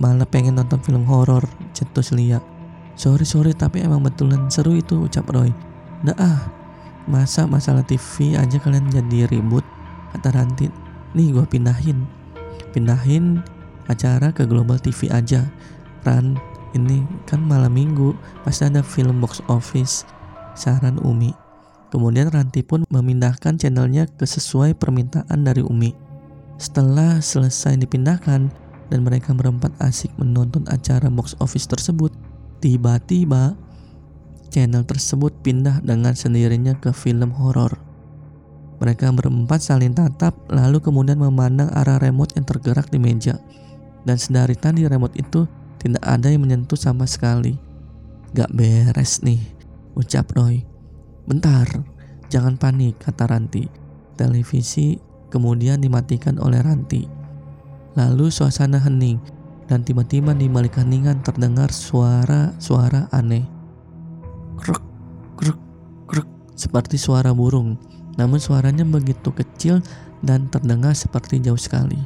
Malah 0.00 0.26
pengen 0.26 0.56
nonton 0.56 0.80
film 0.80 1.04
horor, 1.04 1.44
cetus 1.76 2.10
Lia. 2.16 2.40
Sorry 2.94 3.26
sorry 3.26 3.50
tapi 3.58 3.82
emang 3.82 4.06
betulan 4.06 4.46
seru 4.46 4.78
itu 4.78 5.02
ucap 5.02 5.26
Roy. 5.34 5.50
Nah 6.06 6.14
ah, 6.14 6.40
masa 7.10 7.42
masalah 7.42 7.82
TV 7.82 8.38
aja 8.38 8.62
kalian 8.62 8.86
jadi 8.86 9.26
ribut? 9.26 9.66
Kata 10.14 10.30
Rantit. 10.30 10.70
Nih 11.18 11.34
gue 11.34 11.42
pindahin. 11.42 12.06
Pindahin 12.70 13.42
acara 13.90 14.30
ke 14.30 14.46
Global 14.46 14.78
TV 14.78 15.10
aja. 15.10 15.42
Ran, 16.04 16.36
ini 16.76 17.02
kan 17.24 17.40
malam 17.40 17.72
minggu, 17.72 18.12
pasti 18.44 18.68
ada 18.68 18.84
film 18.84 19.24
box 19.24 19.40
office. 19.48 20.04
Saran 20.54 21.02
Umi. 21.02 21.34
Kemudian 21.90 22.30
Ranti 22.30 22.62
pun 22.62 22.86
memindahkan 22.90 23.58
channelnya 23.58 24.06
ke 24.06 24.26
sesuai 24.26 24.78
permintaan 24.78 25.46
dari 25.46 25.62
Umi. 25.62 25.94
Setelah 26.58 27.18
selesai 27.18 27.78
dipindahkan 27.78 28.50
dan 28.90 29.00
mereka 29.02 29.34
berempat 29.34 29.74
asik 29.82 30.10
menonton 30.18 30.62
acara 30.70 31.10
box 31.10 31.34
office 31.42 31.66
tersebut, 31.66 32.14
tiba-tiba 32.62 33.58
channel 34.54 34.86
tersebut 34.86 35.34
pindah 35.42 35.82
dengan 35.82 36.14
sendirinya 36.14 36.78
ke 36.78 36.94
film 36.94 37.34
horor. 37.34 37.74
Mereka 38.78 39.10
berempat 39.14 39.62
saling 39.62 39.94
tatap 39.94 40.34
lalu 40.50 40.82
kemudian 40.82 41.18
memandang 41.18 41.70
arah 41.74 41.98
remote 41.98 42.34
yang 42.34 42.46
tergerak 42.46 42.90
di 42.90 42.98
meja. 42.98 43.38
Dan 44.04 44.18
sedari 44.18 44.54
tadi 44.58 44.84
remote 44.84 45.16
itu 45.16 45.46
tidak 45.84 46.00
ada 46.00 46.32
yang 46.32 46.48
menyentuh 46.48 46.80
sama 46.80 47.04
sekali. 47.04 47.60
Gak 48.32 48.48
beres 48.56 49.20
nih, 49.20 49.38
ucap 49.92 50.32
Roy. 50.32 50.64
Bentar, 51.28 51.68
jangan 52.32 52.56
panik, 52.56 52.96
kata 53.04 53.28
Ranti. 53.28 53.68
Televisi 54.16 54.96
kemudian 55.28 55.84
dimatikan 55.84 56.40
oleh 56.40 56.64
Ranti. 56.64 57.04
Lalu 58.00 58.32
suasana 58.32 58.80
hening 58.80 59.20
dan 59.68 59.84
tiba-tiba 59.84 60.32
di 60.32 60.48
balik 60.48 60.80
heningan 60.80 61.20
terdengar 61.20 61.68
suara-suara 61.68 63.12
aneh. 63.12 63.44
Kruk, 64.56 64.82
kruk, 65.36 65.60
kruk, 66.08 66.28
seperti 66.56 66.96
suara 66.96 67.36
burung. 67.36 67.76
Namun 68.16 68.40
suaranya 68.40 68.88
begitu 68.88 69.36
kecil 69.36 69.84
dan 70.24 70.48
terdengar 70.48 70.96
seperti 70.96 71.44
jauh 71.44 71.60
sekali. 71.60 72.00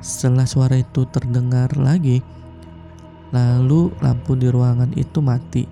Setelah 0.00 0.48
suara 0.48 0.80
itu 0.80 1.04
terdengar 1.10 1.74
lagi, 1.76 2.24
lalu 3.30 3.94
lampu 4.02 4.34
di 4.34 4.50
ruangan 4.50 4.90
itu 4.94 5.18
mati. 5.22 5.64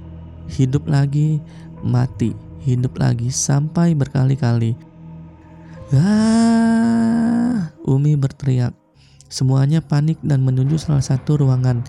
Hidup 0.49 0.89
lagi, 0.89 1.43
mati, 1.85 2.33
hidup 2.65 2.97
lagi 2.99 3.29
sampai 3.29 3.93
berkali-kali. 3.93 4.75
Ah, 5.93 7.71
Umi 7.85 8.17
berteriak. 8.17 8.73
Semuanya 9.29 9.85
panik 9.85 10.17
dan 10.25 10.41
menuju 10.41 10.81
salah 10.81 11.05
satu 11.05 11.37
ruangan. 11.41 11.85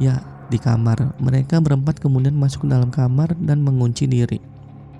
Ya, 0.00 0.24
di 0.48 0.56
kamar. 0.56 1.12
Mereka 1.20 1.60
berempat 1.60 2.00
kemudian 2.00 2.36
masuk 2.36 2.64
ke 2.64 2.68
dalam 2.72 2.88
kamar 2.88 3.36
dan 3.36 3.60
mengunci 3.60 4.08
diri. 4.08 4.40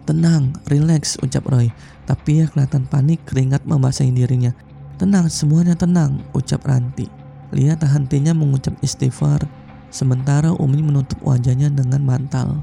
Tenang, 0.05 0.57
relax, 0.69 1.21
ucap 1.21 1.45
Roy. 1.49 1.69
Tapi 2.09 2.45
ya 2.45 2.47
kelihatan 2.49 2.89
panik, 2.89 3.21
keringat 3.29 3.65
membasahi 3.65 4.13
dirinya. 4.13 4.53
Tenang, 4.97 5.29
semuanya 5.33 5.77
tenang, 5.77 6.21
ucap 6.37 6.65
Ranti. 6.65 7.09
Lia 7.51 7.75
tak 7.75 7.93
hentinya 7.97 8.31
mengucap 8.31 8.79
istighfar, 8.81 9.43
sementara 9.91 10.55
Umi 10.55 10.81
menutup 10.81 11.19
wajahnya 11.23 11.69
dengan 11.71 12.01
mantal. 12.03 12.63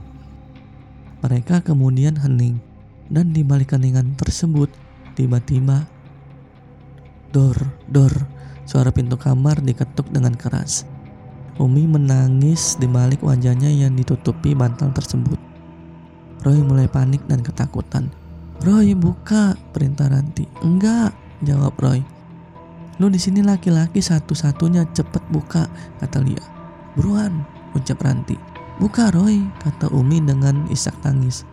Mereka 1.21 1.61
kemudian 1.61 2.15
hening, 2.17 2.59
dan 3.11 3.35
di 3.35 3.43
balik 3.43 3.75
keningan 3.75 4.15
tersebut, 4.15 4.71
tiba-tiba 5.13 5.87
Dor, 7.27 7.59
dor, 7.91 8.09
suara 8.63 8.87
pintu 8.87 9.19
kamar 9.19 9.59
diketuk 9.59 10.07
dengan 10.15 10.31
keras. 10.31 10.87
Umi 11.59 11.83
menangis 11.83 12.79
di 12.79 12.87
balik 12.87 13.19
wajahnya 13.19 13.67
yang 13.67 13.99
ditutupi 13.99 14.55
bantal 14.55 14.95
tersebut. 14.95 15.35
Roy 16.47 16.63
mulai 16.63 16.87
panik 16.87 17.19
dan 17.27 17.43
ketakutan. 17.43 18.07
Roy 18.63 18.95
buka, 18.95 19.59
perintah 19.75 20.07
Ranti. 20.07 20.47
Enggak, 20.63 21.11
jawab 21.43 21.75
Roy. 21.77 21.99
Lu 22.97 23.11
di 23.11 23.19
sini 23.19 23.43
laki-laki 23.43 23.99
satu-satunya 23.99 24.87
cepet 24.95 25.21
buka, 25.29 25.67
kata 25.99 26.23
Lia. 26.23 26.56
Buruan, 26.97 27.45
ucap 27.77 28.01
Ranti. 28.01 28.33
Buka 28.81 29.13
Roy, 29.13 29.45
kata 29.61 29.93
Umi 29.93 30.17
dengan 30.17 30.65
isak 30.73 30.97
tangis. 31.05 31.45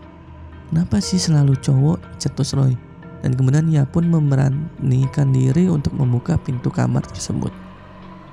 Kenapa 0.72 1.04
sih 1.04 1.20
selalu 1.20 1.60
cowok, 1.60 2.00
cetus 2.16 2.56
Roy. 2.56 2.72
Dan 3.20 3.36
kemudian 3.36 3.68
ia 3.68 3.84
pun 3.84 4.08
memberanikan 4.08 5.32
diri 5.36 5.68
untuk 5.68 5.92
membuka 5.96 6.40
pintu 6.40 6.72
kamar 6.72 7.04
tersebut. 7.04 7.52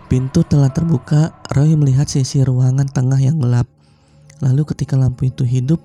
Pintu 0.07 0.43
telah 0.47 0.71
terbuka, 0.71 1.35
Roy 1.51 1.75
melihat 1.75 2.07
sisi 2.07 2.43
ruangan 2.43 2.87
tengah 2.87 3.19
yang 3.19 3.39
gelap. 3.39 3.67
Lalu 4.39 4.63
ketika 4.71 4.95
lampu 4.95 5.27
itu 5.27 5.43
hidup, 5.43 5.79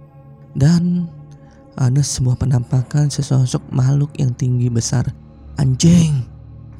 dan 0.54 1.10
ada 1.76 2.00
sebuah 2.00 2.40
penampakan 2.40 3.12
sesosok 3.12 3.66
makhluk 3.70 4.10
yang 4.16 4.32
tinggi 4.32 4.66
besar. 4.72 5.10
Anjing! 5.58 6.24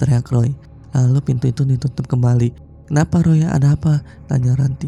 Teriak 0.00 0.26
Roy. 0.32 0.50
Lalu 0.96 1.20
pintu 1.22 1.46
itu 1.52 1.62
ditutup 1.68 2.08
kembali. 2.08 2.65
Kenapa 2.86 3.22
Roy? 3.22 3.42
Ada 3.42 3.74
apa? 3.74 4.02
Tanya 4.30 4.54
Ranti. 4.54 4.86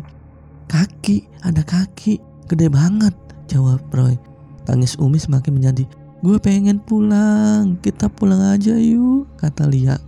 Kaki, 0.71 1.43
ada 1.43 1.67
kaki. 1.67 2.23
Gede 2.47 2.71
banget, 2.71 3.13
jawab 3.51 3.83
Roy. 3.91 4.15
Tangis 4.63 4.95
Umi 4.97 5.19
semakin 5.19 5.59
menjadi. 5.59 5.85
Gue 6.19 6.39
pengen 6.43 6.83
pulang, 6.83 7.79
kita 7.79 8.11
pulang 8.11 8.55
aja 8.55 8.75
yuk, 8.75 9.31
kata 9.39 9.67
Lia. 9.71 9.99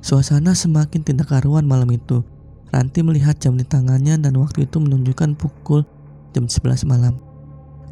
Suasana 0.00 0.56
semakin 0.56 1.04
tidak 1.04 1.28
karuan 1.28 1.68
malam 1.68 1.88
itu. 1.92 2.24
Ranti 2.72 3.04
melihat 3.04 3.36
jam 3.36 3.58
di 3.58 3.66
tangannya 3.66 4.16
dan 4.16 4.32
waktu 4.40 4.64
itu 4.64 4.80
menunjukkan 4.80 5.36
pukul 5.36 5.84
jam 6.32 6.48
11 6.48 6.88
malam. 6.88 7.20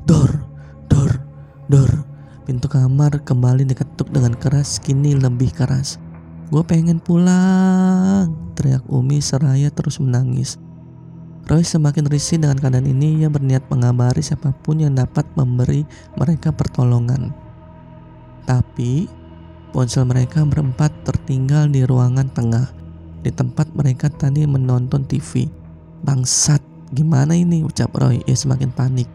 Dor, 0.09 0.40
dor, 0.88 1.21
dor. 1.68 1.90
Pintu 2.49 2.64
kamar 2.64 3.21
kembali 3.29 3.68
diketuk 3.68 4.09
dengan 4.09 4.33
keras, 4.33 4.81
kini 4.81 5.12
lebih 5.12 5.53
keras. 5.53 6.01
Gue 6.48 6.64
pengen 6.64 6.96
pulang, 6.96 8.32
teriak 8.56 8.80
Umi 8.88 9.20
seraya 9.20 9.68
terus 9.68 10.00
menangis. 10.00 10.56
Roy 11.44 11.61
semakin 11.61 12.08
risih 12.08 12.40
dengan 12.40 12.56
keadaan 12.56 12.88
ini, 12.88 13.20
ia 13.20 13.28
berniat 13.28 13.68
mengabari 13.68 14.24
siapa 14.24 14.56
pun 14.64 14.80
yang 14.80 14.96
dapat 14.96 15.28
memberi 15.37 15.84
mereka 16.16 16.48
pertolongan. 16.48 17.37
Tapi, 18.48 19.04
ponsel 19.76 20.08
mereka 20.08 20.40
berempat 20.48 20.88
tertinggal 21.04 21.68
di 21.68 21.84
ruangan 21.84 22.32
tengah, 22.32 22.72
di 23.20 23.28
tempat 23.28 23.68
mereka 23.76 24.08
tadi 24.08 24.48
menonton 24.48 25.04
TV. 25.04 25.52
Bangsat, 26.00 26.64
gimana 26.96 27.37
ini? 27.37 27.61
ucap 27.61 27.92
Roy, 27.92 28.24
ia 28.24 28.37
semakin 28.37 28.72
panik. 28.72 29.08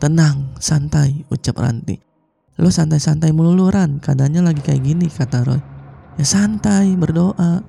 Tenang, 0.00 0.56
santai, 0.56 1.28
ucap 1.28 1.60
Ranti. 1.60 2.00
Lo 2.56 2.72
santai-santai 2.72 3.28
melulu 3.36 3.68
Ran, 3.68 4.00
keadaannya 4.00 4.40
lagi 4.40 4.64
kayak 4.64 4.88
gini, 4.88 5.04
kata 5.12 5.44
Roy. 5.44 5.77
Ya 6.18 6.26
santai, 6.26 6.98
berdoa. 6.98 7.62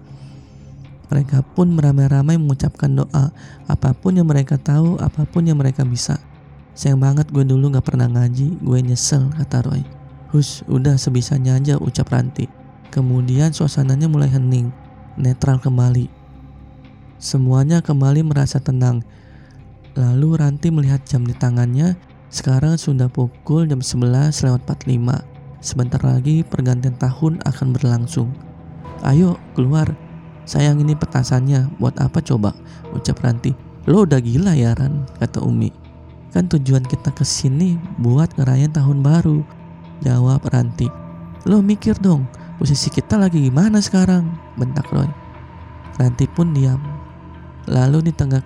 Mereka 1.09 1.45
pun 1.53 1.77
beramai-ramai 1.77 2.41
mengucapkan 2.41 2.89
doa, 2.89 3.29
apa 3.69 3.93
pun 3.93 4.17
yang 4.17 4.25
mereka 4.25 4.57
tahu, 4.57 4.97
apa 4.97 5.25
pun 5.29 5.45
yang 5.45 5.61
mereka 5.61 5.85
bisa. 5.85 6.17
Sayang 6.73 6.97
banget 6.97 7.29
gue 7.29 7.45
dulu 7.45 7.69
gak 7.73 7.85
pernah 7.85 8.09
ngaji, 8.09 8.57
gue 8.57 8.79
nyesel, 8.81 9.29
kata 9.37 9.69
Roy. 9.69 9.85
Hus, 10.33 10.65
udah 10.65 10.97
sebisanya 10.97 11.61
aja, 11.61 11.77
ucap 11.77 12.09
Ranti. 12.09 12.49
Kemudian 12.89 13.53
suasananya 13.53 14.09
mulai 14.09 14.33
hening, 14.33 14.73
netral 15.13 15.61
kembali. 15.61 16.09
Semuanya 17.21 17.85
kembali 17.85 18.25
merasa 18.25 18.57
tenang. 18.57 19.05
Lalu 19.93 20.41
Ranti 20.41 20.73
melihat 20.73 21.05
jam 21.05 21.21
di 21.21 21.37
tangannya 21.37 21.97
sekarang 22.29 22.77
sudah 22.77 23.09
pukul 23.09 23.65
jam 23.65 23.81
11 23.81 24.41
lewat 24.45 24.61
45. 24.65 25.38
Sebentar 25.59 25.99
lagi 25.99 26.47
pergantian 26.47 26.95
tahun 26.95 27.43
akan 27.43 27.67
berlangsung. 27.75 28.31
Ayo 29.03 29.35
keluar. 29.59 29.91
Sayang 30.47 30.79
ini 30.79 30.95
petasannya. 30.95 31.67
Buat 31.83 31.99
apa 31.99 32.23
coba? 32.23 32.55
Ucap 32.95 33.19
Ranti. 33.19 33.51
Lo 33.83 34.07
udah 34.07 34.23
gila 34.23 34.55
ya 34.55 34.71
Ran? 34.71 35.03
Kata 35.19 35.43
Umi. 35.43 35.67
Kan 36.31 36.47
tujuan 36.47 36.87
kita 36.87 37.11
ke 37.11 37.27
sini 37.27 37.75
buat 37.99 38.31
ngerayain 38.39 38.71
tahun 38.71 39.03
baru. 39.03 39.43
Jawab 39.99 40.47
Ranti. 40.47 40.87
Lo 41.43 41.59
mikir 41.59 41.99
dong, 41.99 42.23
posisi 42.55 42.87
kita 42.87 43.19
lagi 43.19 43.43
gimana 43.43 43.83
sekarang? 43.83 44.31
Bentak 44.55 44.87
Roy. 44.95 45.11
Ranti 45.99 46.23
pun 46.31 46.55
diam. 46.55 46.79
Lalu 47.67 48.09
di 48.09 48.13
tengah 48.15 48.39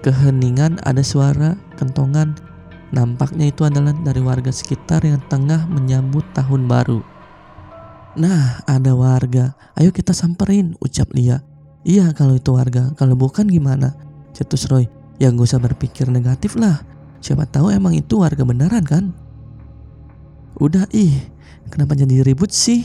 keheningan 0.00 0.78
ada 0.86 1.02
suara 1.02 1.58
kentongan 1.74 2.38
Nampaknya 2.96 3.52
itu 3.52 3.60
adalah 3.60 3.92
dari 3.92 4.24
warga 4.24 4.48
sekitar 4.48 5.04
yang 5.04 5.20
tengah 5.28 5.68
menyambut 5.68 6.24
tahun 6.32 6.64
baru. 6.64 7.04
Nah, 8.16 8.64
ada 8.64 8.96
warga. 8.96 9.52
Ayo 9.76 9.92
kita 9.92 10.16
samperin, 10.16 10.72
ucap 10.80 11.12
Lia. 11.12 11.44
Iya 11.84 12.16
kalau 12.16 12.40
itu 12.40 12.56
warga, 12.56 12.96
kalau 12.96 13.12
bukan 13.12 13.44
gimana? 13.44 13.92
Cetus 14.32 14.64
Roy. 14.72 14.88
Ya 15.20 15.28
gak 15.28 15.44
usah 15.44 15.60
berpikir 15.60 16.08
negatif 16.08 16.56
lah. 16.56 16.80
Siapa 17.20 17.44
tahu 17.44 17.68
emang 17.68 17.92
itu 17.92 18.16
warga 18.16 18.48
beneran 18.48 18.84
kan? 18.88 19.12
Udah 20.56 20.88
ih, 20.96 21.12
kenapa 21.68 21.92
jadi 21.92 22.24
ribut 22.24 22.48
sih? 22.48 22.80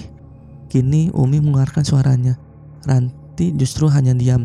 Kini 0.68 1.08
Umi 1.16 1.40
mengeluarkan 1.40 1.88
suaranya. 1.88 2.36
Ranti 2.84 3.56
justru 3.56 3.88
hanya 3.88 4.12
diam. 4.12 4.44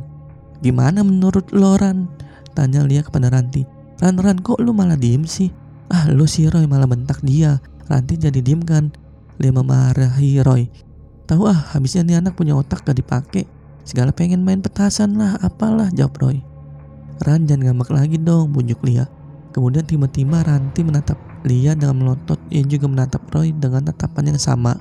Gimana 0.62 1.02
menurut 1.02 1.50
lo 1.50 1.74
Ran? 1.74 2.06
Tanya 2.54 2.86
Lia 2.86 3.02
kepada 3.02 3.34
Ranti. 3.34 3.75
Ran 3.96 4.20
Ran 4.20 4.38
kok 4.44 4.60
lu 4.60 4.76
malah 4.76 5.00
diem 5.00 5.24
sih? 5.24 5.48
Ah 5.88 6.10
lu 6.12 6.28
si 6.28 6.44
Roy 6.50 6.68
malah 6.68 6.84
bentak 6.84 7.24
dia. 7.24 7.62
Ranti 7.86 8.18
jadi 8.18 8.42
diem 8.42 8.60
kan? 8.60 8.92
Dia 9.40 9.54
memarahi 9.54 10.42
Roy. 10.44 10.68
Tahu 11.26 11.42
ah 11.48 11.74
habisnya 11.74 12.06
nih 12.06 12.20
anak 12.20 12.36
punya 12.36 12.54
otak 12.54 12.84
gak 12.84 12.98
dipakai. 12.98 13.46
Segala 13.86 14.10
pengen 14.10 14.42
main 14.42 14.58
petasan 14.58 15.14
lah, 15.14 15.38
apalah, 15.38 15.86
jawab 15.94 16.18
Roy. 16.18 16.42
Ran 17.22 17.46
jangan 17.46 17.72
ngambek 17.72 17.90
lagi 17.94 18.18
dong, 18.18 18.50
bujuk 18.50 18.82
Lia. 18.82 19.06
Kemudian 19.54 19.86
tiba-tiba 19.86 20.42
Ranti 20.42 20.82
menatap 20.82 21.16
Lia 21.46 21.78
dengan 21.78 22.02
melotot, 22.02 22.36
ia 22.50 22.66
juga 22.66 22.90
menatap 22.90 23.22
Roy 23.30 23.54
dengan 23.54 23.86
tatapan 23.86 24.34
yang 24.34 24.40
sama. 24.42 24.74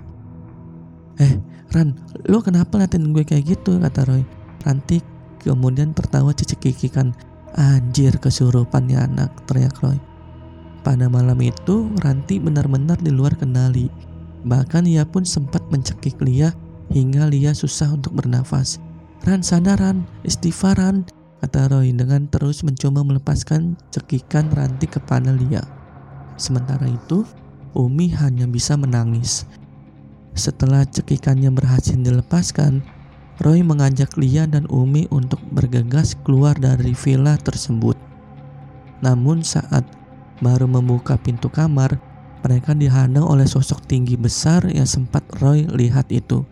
Eh, 1.22 1.38
Ran, 1.72 1.96
lo 2.28 2.42
kenapa 2.42 2.82
liatin 2.82 3.14
gue 3.14 3.24
kayak 3.24 3.46
gitu, 3.46 3.78
kata 3.78 4.04
Roy. 4.10 4.26
Ranti 4.66 5.00
kemudian 5.46 5.94
tertawa 5.94 6.34
cicik-kikikan. 6.34 7.14
Anjir 7.56 8.20
kesurupan 8.20 8.92
ya 8.92 9.08
anak, 9.08 9.32
teriak 9.48 9.80
Roy. 9.80 9.96
Pada 10.84 11.08
malam 11.08 11.40
itu, 11.40 11.88
Ranti 12.04 12.36
benar-benar 12.36 13.00
di 13.00 13.16
luar 13.16 13.32
kendali. 13.40 13.88
Bahkan 14.44 14.84
ia 14.84 15.08
pun 15.08 15.24
sempat 15.24 15.64
mencekik 15.72 16.20
Lia 16.20 16.52
hingga 16.92 17.32
Lia 17.32 17.56
susah 17.56 17.96
untuk 17.96 18.20
bernafas. 18.20 18.84
Ran 19.24 19.40
sadaran, 19.40 20.04
istighfaran, 20.28 21.08
kata 21.40 21.72
Roy 21.72 21.96
dengan 21.96 22.28
terus 22.28 22.60
mencoba 22.60 23.08
melepaskan 23.08 23.80
cekikan 23.88 24.52
Ranti 24.52 24.92
kepada 24.92 25.32
Lia. 25.32 25.64
Sementara 26.36 26.92
itu, 26.92 27.24
Umi 27.72 28.12
hanya 28.20 28.52
bisa 28.52 28.76
menangis. 28.76 29.48
Setelah 30.36 30.84
cekikannya 30.84 31.56
berhasil 31.56 31.96
dilepaskan, 31.96 32.84
Roy 33.44 33.68
mengajak 33.68 34.16
Lia 34.16 34.48
dan 34.48 34.64
Umi 34.72 35.12
untuk 35.12 35.44
bergegas 35.52 36.16
keluar 36.24 36.56
dari 36.56 36.96
villa 36.96 37.36
tersebut. 37.36 38.00
Namun 39.04 39.44
saat 39.44 39.84
baru 40.40 40.72
membuka 40.72 41.20
pintu 41.20 41.52
kamar, 41.52 42.00
mereka 42.48 42.72
dihadang 42.72 43.28
oleh 43.28 43.44
sosok 43.44 43.84
tinggi 43.92 44.16
besar 44.16 44.64
yang 44.72 44.88
sempat 44.88 45.26
Roy 45.44 45.68
lihat 45.68 46.08
itu. 46.16 46.48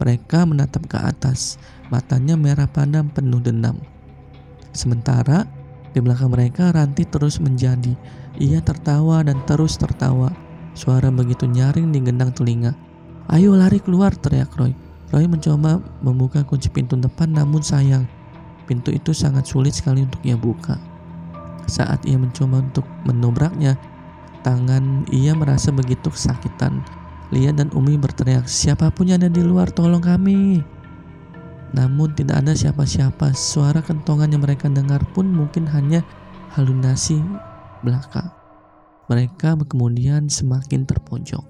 Mereka 0.00 0.48
menatap 0.48 0.88
ke 0.88 0.96
atas, 0.96 1.60
matanya 1.92 2.34
merah 2.34 2.66
padam 2.66 3.12
penuh 3.12 3.38
dendam. 3.38 3.76
Sementara 4.72 5.44
di 5.92 6.00
belakang 6.00 6.32
mereka 6.32 6.72
Ranti 6.72 7.04
terus 7.04 7.36
menjadi. 7.44 7.92
Ia 8.40 8.64
tertawa 8.64 9.20
dan 9.20 9.44
terus 9.44 9.76
tertawa. 9.76 10.32
Suara 10.72 11.12
begitu 11.12 11.44
nyaring 11.44 11.92
di 11.92 12.00
gendang 12.00 12.32
telinga. 12.32 12.72
Ayo 13.28 13.52
lari 13.52 13.76
keluar 13.84 14.16
teriak 14.16 14.56
Roy. 14.56 14.72
Roy 15.12 15.28
mencoba 15.28 15.76
membuka 16.00 16.40
kunci 16.40 16.72
pintu 16.72 16.96
depan 16.96 17.36
namun 17.36 17.60
sayang. 17.60 18.08
Pintu 18.64 18.88
itu 18.88 19.12
sangat 19.12 19.44
sulit 19.44 19.76
sekali 19.76 20.08
untuk 20.08 20.24
ia 20.24 20.40
buka. 20.40 20.80
Saat 21.68 22.08
ia 22.08 22.16
mencoba 22.16 22.64
untuk 22.64 22.88
menobraknya, 23.04 23.76
tangan 24.40 25.04
ia 25.12 25.36
merasa 25.36 25.68
begitu 25.68 26.08
kesakitan. 26.08 26.80
Lia 27.28 27.52
dan 27.52 27.68
Umi 27.76 28.00
berteriak, 28.00 28.48
siapa 28.48 28.88
pun 28.92 29.08
yang 29.08 29.20
ada 29.20 29.28
di 29.28 29.44
luar 29.44 29.68
tolong 29.68 30.00
kami. 30.00 30.64
Namun 31.72 32.12
tidak 32.12 32.44
ada 32.44 32.52
siapa-siapa. 32.52 33.32
Suara 33.32 33.80
kentongan 33.80 34.28
yang 34.28 34.44
mereka 34.44 34.68
dengar 34.68 35.00
pun 35.16 35.28
mungkin 35.28 35.64
hanya 35.68 36.04
halunasi 36.52 37.20
belaka. 37.80 38.32
Mereka 39.08 39.56
kemudian 39.68 40.28
semakin 40.28 40.84
terpojok. 40.84 41.44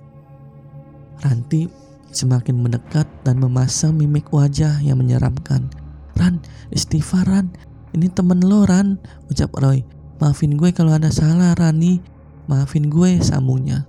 Ranti 1.22 1.66
semakin 2.12 2.61
mendekat 2.61 3.09
dan 3.25 3.40
memasang 3.40 3.96
mimik 3.96 4.31
wajah 4.31 4.79
yang 4.85 5.01
menyeramkan. 5.01 5.72
Ran, 6.14 6.38
istighfar 6.70 7.27
Ran. 7.27 7.48
Ini 7.92 8.12
temen 8.12 8.44
lo 8.44 8.68
Ran, 8.68 9.01
ucap 9.33 9.53
Roy. 9.59 9.85
Maafin 10.20 10.55
gue 10.55 10.70
kalau 10.70 10.94
ada 10.94 11.11
salah 11.11 11.57
Rani. 11.57 11.98
Maafin 12.46 12.87
gue 12.92 13.18
sambungnya. 13.18 13.88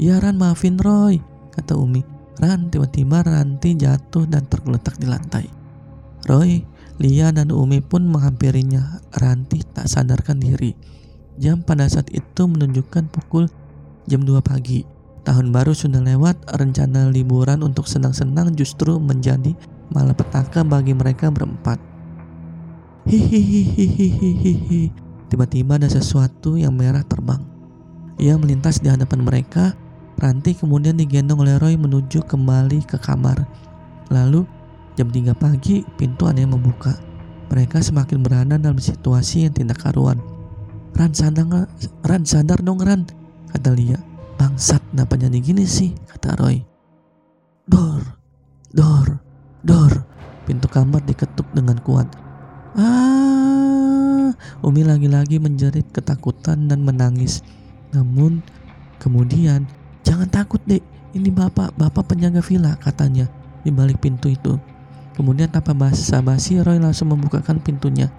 Ya 0.00 0.18
Ran 0.18 0.40
maafin 0.40 0.80
Roy, 0.80 1.22
kata 1.54 1.78
Umi. 1.78 2.02
Ran 2.42 2.66
tiba-tiba 2.66 3.22
Ranti 3.22 3.78
jatuh 3.78 4.26
dan 4.26 4.50
tergeletak 4.50 4.98
di 4.98 5.06
lantai. 5.06 5.46
Roy, 6.26 6.66
Lia 6.98 7.30
dan 7.30 7.54
Umi 7.54 7.78
pun 7.78 8.06
menghampirinya. 8.10 9.02
Ranti 9.14 9.62
tak 9.62 9.86
sadarkan 9.86 10.42
diri. 10.42 10.74
Jam 11.38 11.62
pada 11.62 11.86
saat 11.90 12.10
itu 12.14 12.46
menunjukkan 12.46 13.10
pukul 13.10 13.50
jam 14.06 14.22
2 14.22 14.38
pagi. 14.42 14.93
Tahun 15.24 15.48
baru 15.52 15.72
sudah 15.72 16.04
lewat, 16.04 16.36
rencana 16.60 17.08
liburan 17.08 17.64
untuk 17.64 17.88
senang-senang 17.88 18.52
justru 18.52 19.00
menjadi 19.00 19.56
malapetaka 19.88 20.60
bagi 20.64 20.92
mereka 20.92 21.32
berempat. 21.32 21.80
Hihihihihihihi. 23.08 24.92
Tiba-tiba 25.32 25.80
ada 25.80 25.88
sesuatu 25.88 26.60
yang 26.60 26.76
merah 26.76 27.02
terbang. 27.04 27.40
Ia 28.20 28.36
melintas 28.36 28.78
di 28.78 28.92
hadapan 28.92 29.24
mereka 29.24 29.74
Ranti 30.14 30.54
kemudian 30.54 30.94
digendong 30.94 31.42
oleh 31.42 31.58
Roy 31.58 31.74
menuju 31.74 32.22
kembali 32.30 32.86
ke 32.86 33.02
kamar. 33.02 33.42
Lalu 34.14 34.46
jam 34.94 35.10
3 35.10 35.34
pagi 35.34 35.82
pintu 35.98 36.30
ada 36.30 36.38
membuka. 36.46 36.94
Mereka 37.50 37.82
semakin 37.82 38.22
berada 38.22 38.54
dalam 38.54 38.78
situasi 38.78 39.46
yang 39.46 39.54
tidak 39.54 39.82
karuan. 39.82 40.22
Ran 40.94 41.10
sadar, 41.10 41.66
Ran 42.06 42.22
sadar 42.22 42.62
dong 42.62 42.78
Ran, 42.78 43.02
kata 43.50 43.74
Lia. 43.74 43.98
Bangsat, 44.44 44.84
kenapa 44.92 45.16
jadi 45.16 45.40
gini 45.40 45.64
sih, 45.64 45.96
kata 46.04 46.36
Roy. 46.36 46.60
Dor, 47.64 48.04
dor, 48.76 49.24
dor. 49.64 50.04
Pintu 50.44 50.68
kamar 50.68 51.00
diketuk 51.08 51.48
dengan 51.56 51.80
kuat. 51.80 52.12
Ah, 52.76 54.36
Umi 54.60 54.84
lagi-lagi 54.84 55.40
menjerit 55.40 55.88
ketakutan 55.96 56.68
dan 56.68 56.84
menangis. 56.84 57.40
Namun 57.96 58.44
kemudian 59.00 59.64
Jangan 60.04 60.28
takut 60.28 60.60
dek, 60.68 60.84
ini 61.16 61.32
bapak, 61.32 61.72
bapak 61.80 62.04
penjaga 62.12 62.44
villa 62.44 62.76
katanya 62.76 63.24
di 63.64 63.72
balik 63.72 64.04
pintu 64.04 64.28
itu. 64.28 64.60
Kemudian 65.16 65.48
tanpa 65.48 65.72
basa-basi 65.72 66.60
Roy 66.60 66.76
langsung 66.76 67.08
membukakan 67.08 67.56
pintunya. 67.64 68.12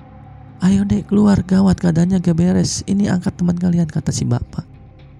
Ayo 0.65 0.81
dek 0.81 1.05
keluar 1.05 1.45
gawat 1.45 1.77
keadaannya 1.77 2.17
gak 2.17 2.33
beres. 2.33 2.81
Ini 2.89 3.13
angkat 3.13 3.38
teman 3.38 3.53
kalian 3.61 3.85
kata 3.85 4.09
si 4.09 4.25
bapak. 4.25 4.74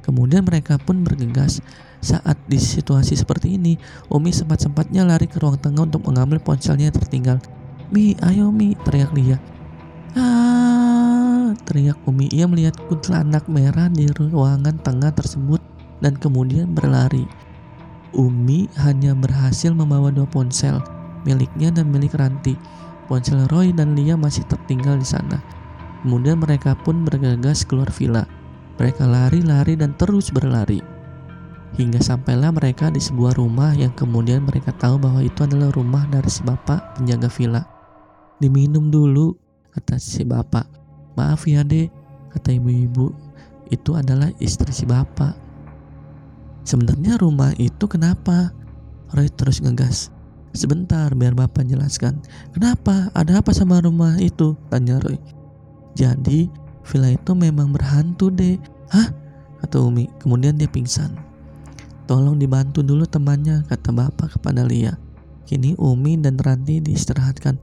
Kemudian 0.06 0.46
mereka 0.46 0.78
pun 0.78 1.02
bergegas. 1.02 1.65
Saat 1.98 2.38
di 2.46 2.62
situasi 2.62 3.18
seperti 3.18 3.58
ini, 3.58 3.74
Umi 4.13 4.30
sempat-sempatnya 4.30 5.02
lari 5.02 5.26
ke 5.26 5.41
ruang 5.41 5.58
tengah 5.58 5.89
untuk 5.89 6.06
mengambil 6.06 6.38
ponselnya 6.38 6.94
yang 6.94 6.98
tertinggal. 7.02 7.38
Mi, 7.89 8.13
ayo 8.22 8.54
Mi, 8.54 8.78
teriak 8.86 9.10
Lia. 9.18 9.41
Ah, 10.13 11.58
teriak 11.65 11.98
Umi. 12.06 12.30
Ia 12.30 12.46
melihat 12.46 12.78
kuntilanak 12.86 13.50
merah 13.50 13.89
di 13.89 14.06
ruangan 14.13 14.78
tengah 14.86 15.10
tersebut 15.10 15.58
dan 16.06 16.13
kemudian 16.13 16.78
berlari. 16.78 17.26
Umi 18.13 18.70
hanya 18.78 19.18
berhasil 19.18 19.74
membawa 19.74 20.13
dua 20.13 20.30
ponsel, 20.30 20.78
miliknya 21.26 21.74
dan 21.74 21.89
milik 21.89 22.13
Ranti. 22.13 22.54
Ponsel 23.10 23.50
Roy 23.50 23.74
dan 23.74 23.98
Lia 23.98 24.13
masih 24.13 24.46
tertinggal 24.46 25.02
di 25.02 25.08
sana. 25.10 25.41
Kemudian 26.06 26.38
mereka 26.38 26.78
pun 26.78 27.02
bergegas 27.02 27.65
keluar 27.65 27.89
villa. 27.89 28.30
Mereka 28.76 29.04
lari-lari 29.08 29.80
dan 29.80 29.96
terus 29.96 30.32
berlari. 30.32 30.84
Hingga 31.76 32.00
sampailah 32.00 32.56
mereka 32.56 32.88
di 32.88 33.04
sebuah 33.04 33.36
rumah 33.36 33.76
yang 33.76 33.92
kemudian 33.96 34.48
mereka 34.48 34.72
tahu 34.76 34.96
bahwa 34.96 35.20
itu 35.20 35.44
adalah 35.44 35.72
rumah 35.76 36.08
dari 36.08 36.32
si 36.32 36.40
bapak 36.44 36.96
penjaga 36.96 37.28
villa. 37.28 37.64
Diminum 38.40 38.88
dulu, 38.92 39.36
kata 39.76 40.00
si 40.00 40.24
bapak. 40.24 40.68
Maaf 41.20 41.44
ya 41.48 41.64
dek, 41.68 41.92
kata 42.32 42.56
ibu-ibu. 42.56 43.12
Itu 43.72 43.96
adalah 44.00 44.32
istri 44.40 44.72
si 44.72 44.88
bapak. 44.88 45.36
Sebenarnya 46.64 47.20
rumah 47.20 47.52
itu 47.60 47.86
kenapa? 47.92 48.56
Roy 49.12 49.28
terus 49.32 49.60
ngegas. 49.60 50.12
Sebentar 50.56 51.12
biar 51.12 51.36
bapak 51.36 51.68
jelaskan. 51.68 52.24
Kenapa? 52.56 53.12
Ada 53.12 53.44
apa 53.44 53.52
sama 53.52 53.84
rumah 53.84 54.16
itu? 54.18 54.56
Tanya 54.72 54.98
Roy. 55.04 55.20
Jadi 55.96 56.48
villa 56.86 57.10
itu 57.12 57.32
memang 57.34 57.74
berhantu 57.74 58.30
deh. 58.30 58.62
Hah? 58.93 59.10
Kata 59.62 59.82
Umi. 59.82 60.08
Kemudian 60.21 60.56
dia 60.56 60.69
pingsan. 60.69 61.17
Tolong 62.06 62.38
dibantu 62.38 62.86
dulu 62.86 63.10
temannya, 63.10 63.65
kata 63.65 63.89
bapak 63.89 64.38
kepada 64.38 64.62
Lia. 64.62 64.93
Kini 65.50 65.74
Umi 65.82 66.21
dan 66.21 66.38
Ranti 66.38 66.78
diistirahatkan. 66.78 67.58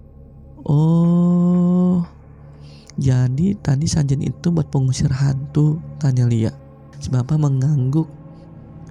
Oh, 0.62 2.06
jadi 2.98 3.58
tadi 3.58 3.86
sajian 3.86 4.22
itu 4.22 4.50
buat 4.50 4.70
pengusir 4.70 5.10
hantu, 5.10 5.78
tanya 6.02 6.26
Lia. 6.26 6.50
Si 6.98 7.10
bapak 7.10 7.38
mengangguk 7.38 8.06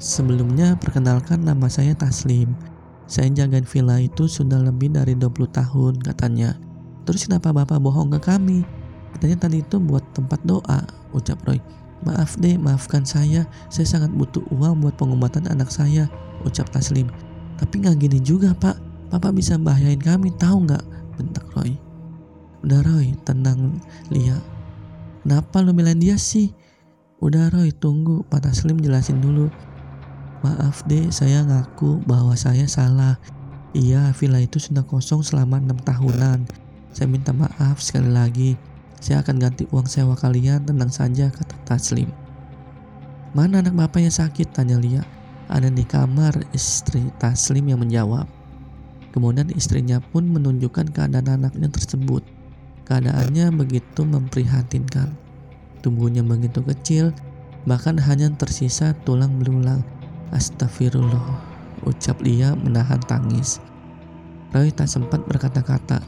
Sebelumnya 0.01 0.73
perkenalkan 0.81 1.45
nama 1.45 1.69
saya 1.69 1.93
Taslim. 1.93 2.57
Saya 3.05 3.29
jagain 3.29 3.69
villa 3.69 4.01
itu 4.01 4.25
sudah 4.25 4.57
lebih 4.57 4.89
dari 4.89 5.13
20 5.13 5.45
tahun 5.53 6.01
katanya. 6.01 6.57
Terus 7.05 7.29
kenapa 7.29 7.53
bapak 7.53 7.77
bohong 7.77 8.09
ke 8.17 8.19
kami? 8.33 8.65
Katanya 9.15 9.47
tadi 9.47 9.61
itu 9.61 9.77
buat 9.77 10.03
tempat 10.15 10.39
doa, 10.47 10.83
ucap 11.11 11.39
Roy. 11.45 11.59
Maaf 12.01 12.33
deh, 12.41 12.57
maafkan 12.57 13.05
saya. 13.05 13.45
Saya 13.69 13.85
sangat 13.85 14.09
butuh 14.15 14.41
uang 14.49 14.81
buat 14.81 14.97
pengobatan 14.97 15.45
anak 15.45 15.69
saya, 15.69 16.09
ucap 16.41 16.69
Taslim. 16.73 17.11
Tapi 17.61 17.73
nggak 17.85 17.97
gini 18.01 18.19
juga 18.23 18.57
pak. 18.57 18.79
Bapak 19.13 19.37
bisa 19.37 19.59
bahayain 19.59 19.99
kami, 20.01 20.33
tahu 20.33 20.65
nggak? 20.65 20.81
Bentak 21.19 21.45
Roy. 21.53 21.77
Udah 22.65 22.81
Roy, 22.81 23.13
tenang 23.21 23.77
Lia. 24.09 24.39
Kenapa 25.21 25.61
lo 25.61 25.75
bilang 25.75 26.01
dia 26.01 26.17
sih? 26.17 26.49
Udah 27.21 27.53
Roy, 27.53 27.69
tunggu. 27.69 28.25
Pak 28.25 28.49
Taslim 28.49 28.81
jelasin 28.81 29.21
dulu. 29.21 29.53
Maaf 30.41 30.81
deh, 30.89 31.13
saya 31.13 31.45
ngaku 31.45 32.01
bahwa 32.09 32.33
saya 32.33 32.65
salah. 32.65 33.21
Iya, 33.77 34.09
villa 34.17 34.41
itu 34.41 34.57
sudah 34.57 34.81
kosong 34.81 35.21
selama 35.21 35.61
enam 35.61 35.77
tahunan. 35.77 36.49
Saya 36.91 37.05
minta 37.05 37.29
maaf 37.29 37.77
sekali 37.77 38.09
lagi. 38.09 38.51
Saya 39.01 39.25
akan 39.25 39.41
ganti 39.41 39.65
uang 39.73 39.89
sewa 39.89 40.13
kalian, 40.13 40.61
tenang 40.61 40.93
saja, 40.93 41.33
kata 41.33 41.57
Taslim. 41.65 42.13
Mana 43.33 43.65
anak 43.65 43.73
bapak 43.73 44.05
yang 44.05 44.13
sakit? 44.13 44.53
Tanya 44.53 44.77
Lia. 44.77 45.01
Ada 45.49 45.73
di 45.73 45.81
kamar, 45.81 46.37
istri 46.53 47.09
Taslim 47.17 47.65
yang 47.65 47.81
menjawab. 47.81 48.29
Kemudian 49.09 49.49
istrinya 49.57 49.97
pun 49.99 50.29
menunjukkan 50.29 50.93
keadaan 50.93 51.41
anaknya 51.41 51.67
tersebut. 51.73 52.21
Keadaannya 52.85 53.49
begitu 53.57 54.05
memprihatinkan. 54.05 55.11
Tubuhnya 55.81 56.21
begitu 56.21 56.61
kecil, 56.61 57.09
bahkan 57.65 57.97
hanya 57.97 58.29
tersisa 58.37 58.93
tulang 59.01 59.41
belulang. 59.41 59.81
Astagfirullah 60.29 61.41
ucap 61.83 62.21
Lia 62.21 62.53
menahan 62.53 63.01
tangis. 63.09 63.57
Roy 64.53 64.69
tak 64.69 64.87
sempat 64.91 65.25
berkata-kata. 65.25 66.03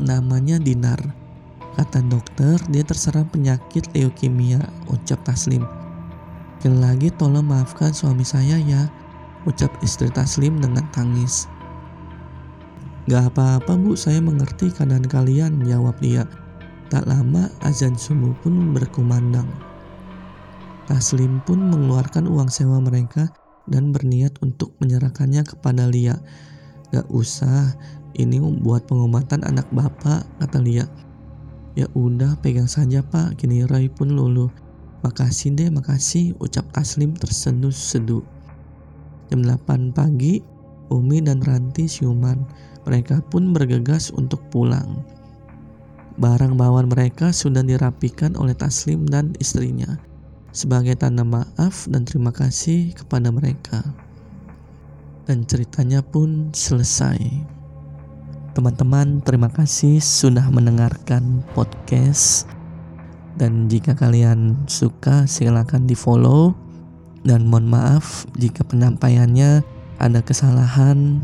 Namanya 0.00 0.56
Dinar. 0.56 1.19
Kata 1.78 2.02
dokter, 2.02 2.58
dia 2.74 2.82
terserang 2.82 3.30
penyakit 3.30 3.86
leukemia, 3.94 4.58
ucap 4.90 5.22
Taslim. 5.22 5.62
Sekali 6.58 6.76
lagi 6.76 7.08
tolong 7.14 7.46
maafkan 7.46 7.94
suami 7.94 8.26
saya 8.26 8.58
ya, 8.58 8.90
ucap 9.46 9.70
istri 9.80 10.10
Taslim 10.10 10.58
dengan 10.58 10.84
tangis. 10.90 11.46
Gak 13.08 13.32
apa-apa 13.32 13.78
bu, 13.78 13.94
saya 13.94 14.18
mengerti 14.18 14.70
keadaan 14.74 15.06
kalian, 15.06 15.62
jawab 15.64 15.96
dia. 16.02 16.26
Tak 16.90 17.06
lama 17.06 17.46
azan 17.62 17.94
subuh 17.94 18.34
pun 18.42 18.74
berkumandang. 18.74 19.46
Taslim 20.90 21.38
pun 21.46 21.70
mengeluarkan 21.70 22.26
uang 22.26 22.50
sewa 22.50 22.82
mereka 22.82 23.30
dan 23.70 23.94
berniat 23.94 24.34
untuk 24.42 24.74
menyerahkannya 24.82 25.46
kepada 25.46 25.86
Lia. 25.86 26.18
Gak 26.90 27.06
usah, 27.14 27.78
ini 28.18 28.42
buat 28.42 28.90
pengobatan 28.90 29.46
anak 29.46 29.70
bapak, 29.70 30.26
kata 30.42 30.58
Lia. 30.58 30.84
Ya 31.80 31.88
udah, 31.96 32.36
pegang 32.44 32.68
saja 32.68 33.00
pak, 33.00 33.40
kini 33.40 33.64
Roy 33.64 33.88
pun 33.88 34.12
luluh. 34.12 34.52
Makasih 35.00 35.56
deh, 35.56 35.72
makasih, 35.72 36.36
ucap 36.36 36.68
Taslim 36.76 37.16
terseduh-seduh. 37.16 38.20
Jam 39.32 39.40
8 39.40 39.96
pagi, 39.96 40.44
Umi 40.92 41.24
dan 41.24 41.40
Ranti 41.40 41.88
siuman. 41.88 42.44
Mereka 42.84 43.24
pun 43.32 43.56
bergegas 43.56 44.12
untuk 44.12 44.44
pulang. 44.52 45.00
Barang 46.20 46.60
bawaan 46.60 46.92
mereka 46.92 47.32
sudah 47.32 47.64
dirapikan 47.64 48.36
oleh 48.36 48.52
Taslim 48.52 49.08
dan 49.08 49.32
istrinya 49.40 49.96
sebagai 50.50 50.98
tanda 50.98 51.22
maaf 51.22 51.86
dan 51.88 52.04
terima 52.04 52.34
kasih 52.34 52.92
kepada 52.92 53.30
mereka. 53.32 53.80
Dan 55.24 55.46
ceritanya 55.46 56.02
pun 56.02 56.50
selesai. 56.50 57.16
Teman-teman, 58.50 59.22
terima 59.22 59.46
kasih 59.46 60.02
sudah 60.02 60.50
mendengarkan 60.50 61.46
podcast. 61.54 62.50
Dan 63.38 63.70
jika 63.70 63.94
kalian 63.94 64.66
suka, 64.66 65.22
silakan 65.30 65.86
di-follow. 65.86 66.58
Dan 67.22 67.46
mohon 67.46 67.70
maaf 67.70 68.26
jika 68.34 68.66
penyampaiannya 68.66 69.62
ada 70.02 70.20
kesalahan 70.26 71.22